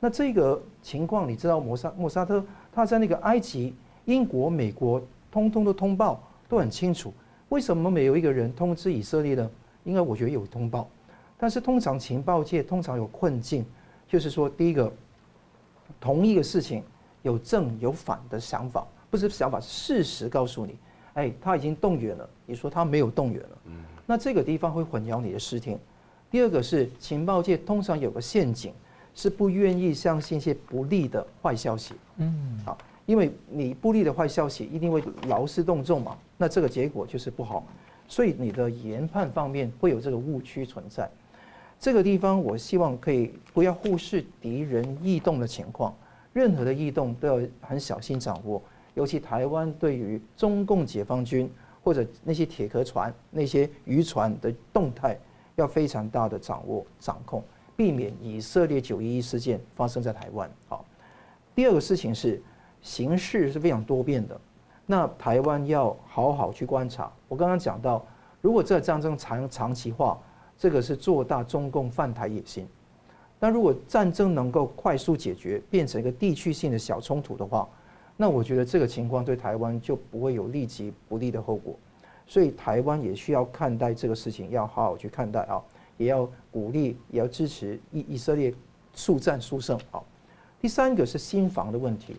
[0.00, 3.74] 那这个情况你知道，摩萨摩萨特他在那个埃及、
[4.06, 5.00] 英国、美国
[5.30, 7.12] 通通都通报都很清楚，
[7.48, 9.50] 为什么没有一个人通知以色列呢？
[9.84, 10.88] 因为我觉得有通报，
[11.38, 13.64] 但是通常情报界通常有困境，
[14.08, 14.92] 就是说，第一个，
[16.00, 16.82] 同一个事情
[17.22, 20.76] 有正有反的想法，不是想法，是事实告诉你，
[21.14, 23.48] 哎，他已经动员了，你说他没有动员了，
[24.06, 25.78] 那这个地方会混淆你的视听。
[26.30, 28.72] 第二个是情报界通常有个陷阱，
[29.14, 37.66] 是不愿意相信一些不利的坏消息，嗯，好，因为你不利的坏消息一定会劳师动众嘛，那这个结果就是不好，
[38.08, 41.10] 所以你的研判方面会有这个误区存在。
[41.78, 45.94] 这个地方我希望可以不要忽视敌人异动的情况，
[46.32, 48.62] 任何的异动都要很小心掌握，
[48.94, 51.50] 尤其台湾对于中共解放军
[51.82, 55.18] 或者那些铁壳船、那些渔船的动态
[55.56, 57.42] 要非常大的掌握掌控。
[57.74, 60.48] 避免以色列九一一事件发生在台湾。
[60.68, 60.84] 好，
[61.54, 62.40] 第二个事情是
[62.82, 64.38] 形势是非常多变的，
[64.84, 67.10] 那台湾要好好去观察。
[67.28, 68.04] 我刚刚讲到，
[68.42, 70.20] 如果这战争长长期化，
[70.56, 72.68] 这个是做大中共犯台野心。
[73.40, 77.66] 那如果战争能够快速解决，变成一个地区性的小冲突的话，
[78.22, 81.74] 那我觉得这个情况对台湾就不会有立即不利的后果。
[82.24, 85.60] 所以台湾也需要看待这个事情，要好好去看待啊。
[85.96, 88.54] 也要鼓励，也要支持以以色列
[88.94, 89.76] 速战速胜。
[89.90, 90.00] 啊，
[90.60, 92.16] 第三个是心防的问题。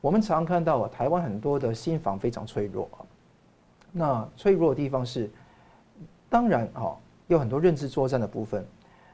[0.00, 3.04] 我们常看到啊，台湾很多的心防非常脆弱啊。
[3.92, 5.30] 那脆弱的地方是，
[6.30, 8.64] 当然啊，有很多认知作战的部分。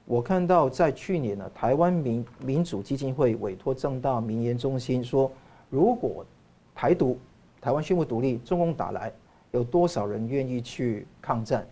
[0.04, 5.28] 我看到在去年呢，台湾民民主基金会委托政大民研中心说，
[5.70, 6.26] 如果
[6.74, 7.16] 台独，
[7.60, 9.12] 台湾宣布独立，中共打来，
[9.52, 11.66] 有多少人愿意去抗战？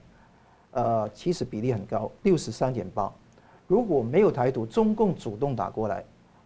[0.70, 3.12] 呃，其实比例很高，六十三点八。
[3.66, 6.04] 如果没有台独，中共主动打过来，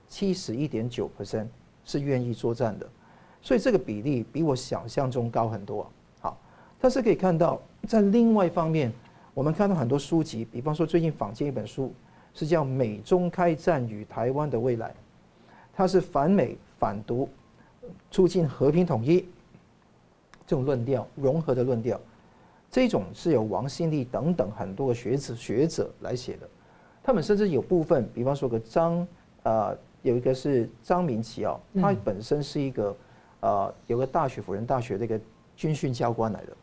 [0.08, 1.46] 七十一点九 percent
[1.84, 2.88] 是愿意作战的。
[3.42, 5.86] 所以这个比例比我想象中高很多。
[6.20, 6.38] 好，
[6.80, 8.90] 但是可以看到，在另外一方面，
[9.34, 11.92] 我们看到很多书籍，比方说最近坊间一本书，
[12.32, 14.88] 是叫《美中开战与台湾的未来》，
[15.74, 17.28] 它是反美反独，
[18.10, 19.20] 促进和平统一
[20.46, 22.00] 这种论调，融合的论调。
[22.70, 26.48] 这种是由王信立等等很多个学者学者来写的，
[27.02, 29.06] 他们甚至有部分，比方说个张，
[29.42, 32.96] 呃，有一个是张明奇哦，他本身是一个，
[33.40, 35.20] 呃，有个大学辅仁大学的一个
[35.54, 36.56] 军训教官来的。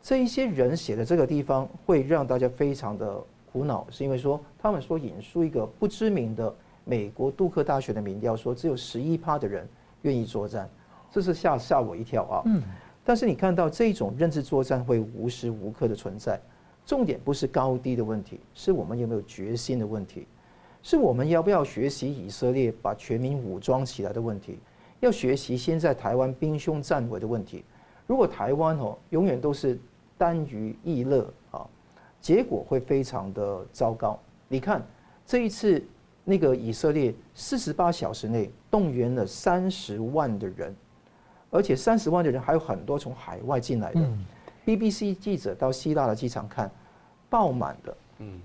[0.00, 3.20] 这一些人写的这个地方会让大家非常的
[3.50, 9.68] 苦恼，是因为说他们说引述一个不知名的美国杜克大学的民调，说只有十一趴的人
[10.06, 10.70] 愿意作战，
[11.10, 12.42] 这是吓吓我一跳啊。
[12.46, 12.62] 嗯。
[13.04, 16.40] 但是你看到这种认知作战会无时无刻的存在，
[16.84, 20.26] 重点不是高低的问题，是我们有没有决心的问题，
[20.82, 24.58] 是我们要不要学习以色列把全民武装起来的问题，
[25.00, 27.64] 要学习现在台湾兵凶战危的问题。
[28.06, 29.78] 如果台湾哦永远都是
[30.18, 31.66] 单于逸乐啊，
[32.20, 34.18] 结果会非常的糟糕。
[34.48, 34.84] 你看
[35.24, 35.80] 这一次
[36.28, 40.74] 那个以色列四十八小时内动员了三十万的人。
[41.48, 44.00] 而且三十万的人还有很多从海外进来的
[44.66, 46.68] ，BBC 记者到希腊的机场看，
[47.30, 47.96] 爆满的，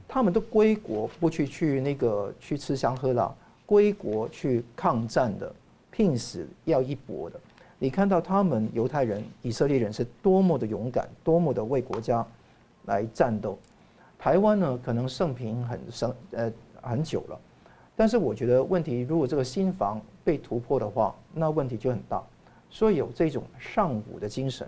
[0.07, 3.33] 他们都归国不去去那个去吃香喝辣，
[3.65, 5.51] 归国去抗战的，
[5.89, 7.39] 拼死要一搏的。
[7.79, 12.25] 你看到他们犹太人、以色列人是多么的勇敢，多么的为国家
[12.85, 13.57] 来战斗。
[14.19, 17.39] 台湾呢，可能盛平很生呃很久了，
[18.01, 22.19] 但是我觉得问题，如果这个心房被突破的话，那问题就很大。
[22.67, 24.67] 所以有这种尚武的精神，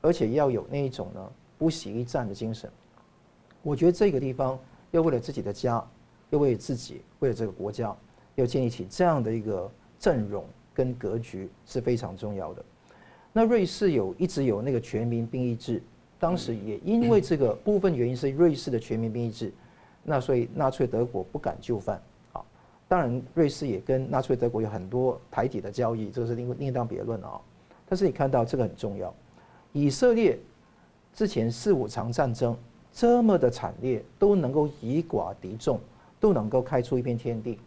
[0.00, 2.68] 而且要有那一种呢不惜一战的精神。
[3.62, 4.58] 我觉得这个地方
[4.90, 5.80] 要为了自己的家，
[6.30, 7.96] 要为自己，为了这个国家，
[8.34, 9.70] 要建立起这样的一个
[10.00, 12.64] 阵容跟格局是非常重要的。
[13.32, 15.80] 那瑞士有一直有那个全民兵役制，
[16.18, 19.52] 当时也因为这个部分原因是瑞士的全民兵役制，
[20.02, 22.02] 那所以纳粹德国不敢就范。
[22.86, 27.40] 当然，瑞士也跟纳粹德国有很多台底的交易，这个是另另当别论啊。
[27.88, 29.12] 但是你看到这个很重要，
[29.72, 30.38] 以色列
[31.12, 32.56] 之前四五场战争
[32.92, 35.80] 这么的惨烈，都能够以寡敌众，
[36.20, 37.58] 都能够开出一片天地。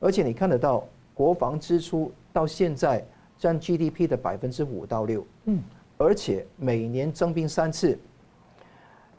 [0.00, 3.04] 而且你看得到国防支出到现在
[3.38, 5.62] 占 GDP 的百分之五到六，嗯，
[5.98, 7.98] 而且每年征兵三次，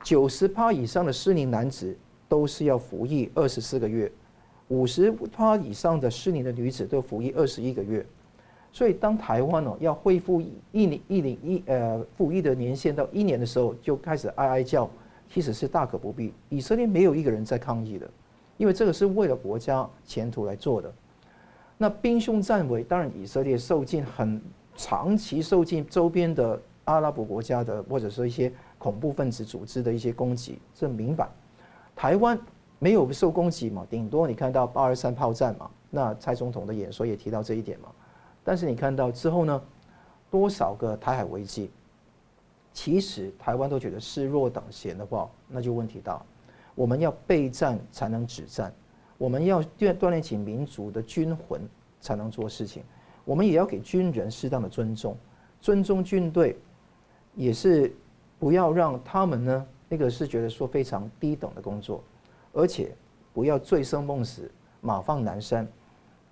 [0.03, 1.95] 九十趴以上的适龄男子
[2.27, 4.11] 都是要服役二十四个月。
[4.69, 8.05] 五十趴以上的适龄的女子都服役二十一个月，
[8.71, 10.39] 所以当台湾哦要恢复
[10.71, 14.87] 一年一年一呃服役的年限到一年的时候，就开始哀哀叫，
[15.27, 16.31] 其实是大可不必。
[16.49, 18.07] 以色列没有一个人在抗议的，
[18.57, 20.93] 因为这个是为了国家前途来做的。
[21.75, 24.39] 那兵凶战危，当然以色列受尽很
[24.75, 31.27] 长期受尽周边的阿拉伯国家的或者说一些恐怖分子组织的一些攻击，这明白。
[31.95, 32.39] 台湾。
[32.79, 37.89] 没有受攻击嘛，顶多你看到八二三炮战嘛，那蔡总统的演说也提到这一点嘛。
[38.43, 39.61] 但是你看到之后呢，
[40.31, 41.69] 多少个台海危机，
[42.73, 46.21] 其实台湾都觉得视若等闲的话，那就问题大。
[46.73, 48.73] 我们要备战才能止战，
[49.17, 51.61] 我们要锻锻炼起民族的军魂
[51.99, 52.81] 才能做事情。
[53.25, 55.17] 我们也要给军人适当的尊重，
[55.59, 56.57] 尊重军队，
[57.35, 57.93] 也是
[58.39, 62.01] 不要让他们呢那个是觉得说非常低等的工作，
[62.53, 62.95] 而且
[63.33, 65.67] 不要醉生梦死，马放南山，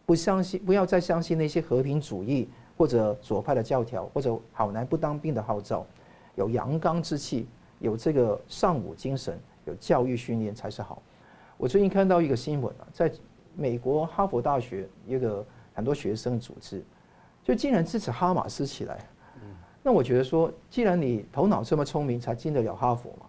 [0.06, 5.86] 不相信不要再相信那些和平主义或者左派的教条或者好男不当兵的号召，
[6.36, 7.48] 有阳刚之气，
[7.80, 11.02] 有这个尚武精神，有教育训练才是好。
[11.58, 13.12] 我最近看到一个新闻啊，在
[13.56, 15.46] 美国哈佛大学一个。
[15.78, 16.84] 很多学生组织，
[17.44, 18.98] 就竟然支持哈马斯起来，
[19.84, 23.27] 那我觉得说，既然你头脑这么聪明，才进得了哈佛嘛，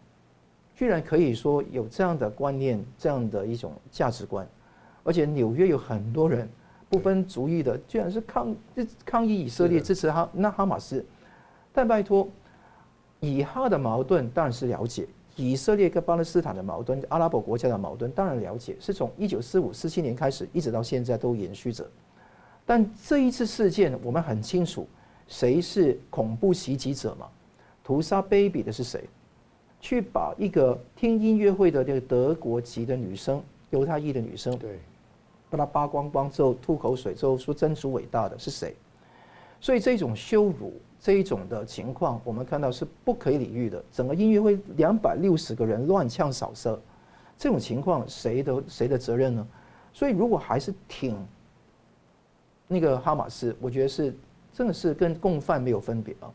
[0.78, 4.48] 居然可以说有这样的观念，这样的一种价值观，
[5.02, 6.48] 而且纽约有很多人
[6.88, 8.54] 不分族裔的，居然是抗
[9.04, 11.04] 抗议以色列支持哈那哈马斯，
[11.72, 12.28] 但拜托，
[13.18, 21.84] 以哈的矛盾当然是了解，以色列跟巴勒斯坦的矛盾，阿拉伯国家的矛盾当然了解，是从一九四五四七年开始，一直到现在都延续着。
[22.64, 24.86] 但这一次事件，我们很清楚，
[25.26, 27.26] 谁是恐怖袭击者嘛？
[27.82, 29.02] 屠杀 baby 的是谁？
[29.80, 34.78] 去把一个听音乐会的这个德国籍的女生，犹太裔的女生，对，
[35.48, 38.74] 把她扒光光之后吐口水之后说真主伟大的是谁？
[39.60, 43.82] 所以这种羞辱，这一种的情况，我们看到是不可以理喻的。
[43.92, 46.80] 整个音乐会两百六十个人乱枪扫射，
[47.36, 49.46] 这种情况谁的谁的责任呢？
[49.92, 51.16] 所以如果还是挺。
[52.70, 54.14] 那个哈马斯，我觉得是
[54.52, 56.28] 真的是跟共犯没有分别啊，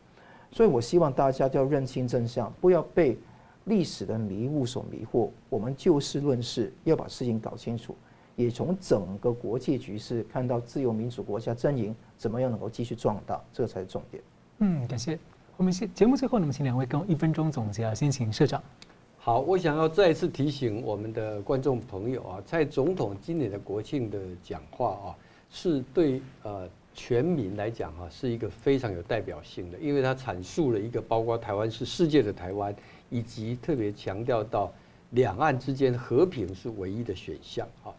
[0.50, 3.16] 所以我希望大家都要认清真相，不要被
[3.64, 5.30] 历史的迷雾所迷惑。
[5.48, 7.96] 我们就事论事，要把事情搞清楚，
[8.36, 14.22] 也从整个国际局势看到自由民主国家阵营怎么样能够继续壮大，这个才是重点。
[14.58, 15.18] 嗯，感谢。
[15.56, 18.62] 我们先节目最后，那么请两位跟我一分钟总结啊，先请社长。
[19.18, 25.16] 好，我想要再一次提醒我们的观众朋友啊，在总统今年的国庆的讲话啊。
[25.56, 32.74] 是对呃全民来讲哈，是一个非常有代表性的，因为他阐述了一个包括台湾是世界的台湾，
[33.14, 34.72] 以及特别强调到
[35.10, 37.94] 两岸之间和平是唯一的选项啊。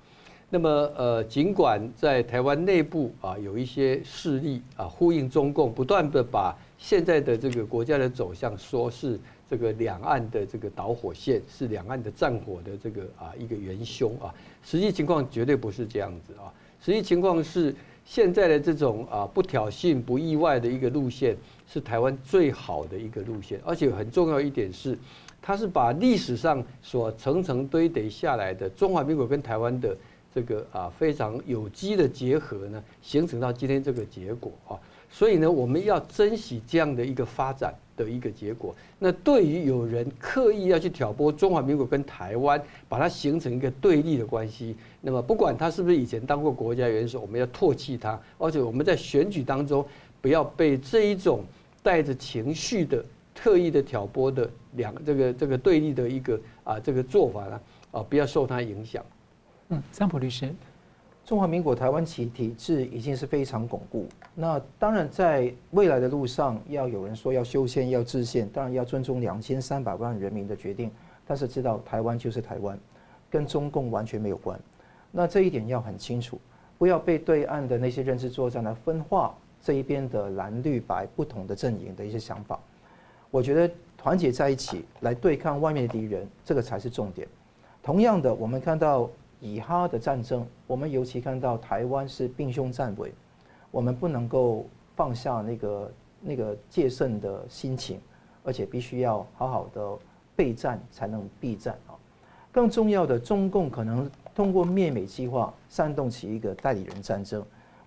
[0.49, 9.17] 那么呃，尽管在台湾内部啊有一些势力啊呼应中共，不断的把现在的这个国家的走向说是
[9.49, 16.51] 这个两岸的这个导火线，是两岸的战火的这个啊一个元凶啊，实际情况绝对不是这样子啊。
[16.83, 17.73] 实际情况是，
[18.05, 21.35] 现在的这种啊不挑衅、不意外的一个路线，
[21.67, 23.59] 是台湾最好的一个路线。
[23.65, 24.97] 而且很重要一点是，
[25.41, 29.95] 它是把历史上所层层堆叠下来的中华民国跟台湾的
[30.33, 34.79] 这个啊非常有机的结合呢，形成到今天这个结果啊。
[35.09, 37.73] 所以呢，我们要珍惜这样的一个发展。
[37.97, 38.75] 的一个结果。
[38.99, 48.19] 那对于有人刻意要去挑拨中华民国跟台湾，把它形成一个对立的关系，那么不管他是不是以前当过国家元首，我们要唾弃他。
[48.37, 49.85] 而且我们在选举当中，
[50.21, 51.45] 不要被这一种
[51.85, 53.05] 带着情绪的、
[53.35, 57.61] 特意的挑拨的两这个这个对立的一个啊这个做法呢
[57.91, 59.05] 啊，不要受他影响。
[59.69, 60.51] 嗯，三浦律师。
[61.23, 64.07] 中华民国台湾其体制已经是非常巩固。
[64.33, 70.89] 那当然，在未来的路上，要有人说要修宪、要制宪，当然要尊重两千三百万人民的决定。
[71.27, 72.79] 但是知道台湾就是台湾，
[73.29, 74.59] 跟中共完全没有关。
[75.11, 76.39] 那这一点要很清楚，
[76.79, 82.57] 不要被对岸的那些认知作战来分化这一边的蓝绿白不同的阵营的一些想法。
[83.29, 87.27] 我觉得团结在一起来对抗外面的敌人，这个才是重点。
[87.83, 89.09] 同样的，我们看到。
[89.41, 93.13] 以哈的战争，我们尤其看到台湾是兵凶战危，
[93.69, 95.91] 我们不能够放下那个
[96.21, 97.99] 那个戒慎的心情，
[98.43, 99.99] 而且必须要好好的
[100.35, 101.93] 备战才能避战啊。
[102.51, 107.45] 更重要的，中共可能通过灭美计划煽动起一个代理人战争，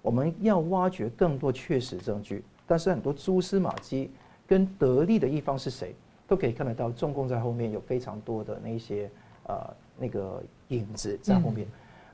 [0.09, 2.43] 我们要挖掘更多确实证据。
[2.67, 4.11] 但是很多蛛丝马迹
[4.47, 5.95] 跟得利的一方是谁，
[6.27, 9.11] 都可以看得到，中共在后面有非常多的那些
[9.45, 9.55] 呃
[9.99, 10.43] 那个。
[10.69, 11.67] 影子在后面，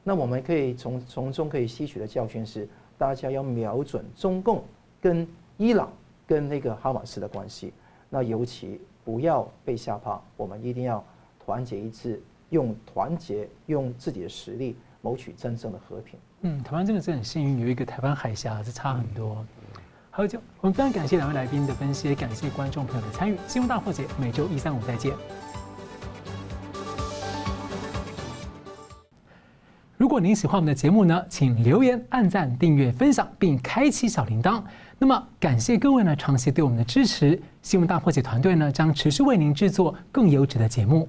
[0.04, 4.62] 那我们可以从从中可以吸取的教训是，大家要瞄准中共
[5.00, 5.26] 跟
[5.56, 5.92] 伊朗
[6.24, 7.72] 跟那个哈马斯的关系，
[8.08, 11.04] 那尤其不要被吓怕，我们一定要
[11.44, 16.16] 团结一致，用团结用自己的实力谋取真正的和平。
[16.46, 19.42] 嗯，台湾真的是很幸运，有一个台湾海峡，这差很多。
[20.10, 23.38] 好，就我们非常感谢两位来宾的分析，也感谢观众朋友的参与。
[23.48, 25.14] 新闻大破解每周一、三、五再见。
[29.96, 34.62] 如果您喜欢我们的节目呢，请留言、按赞、订阅、分享，并开启小铃铛。
[34.98, 37.40] 那么，感谢各位呢长期对我们的支持。
[37.62, 41.02] 新闻大破解团队呢将持续为您制作更优质的节目。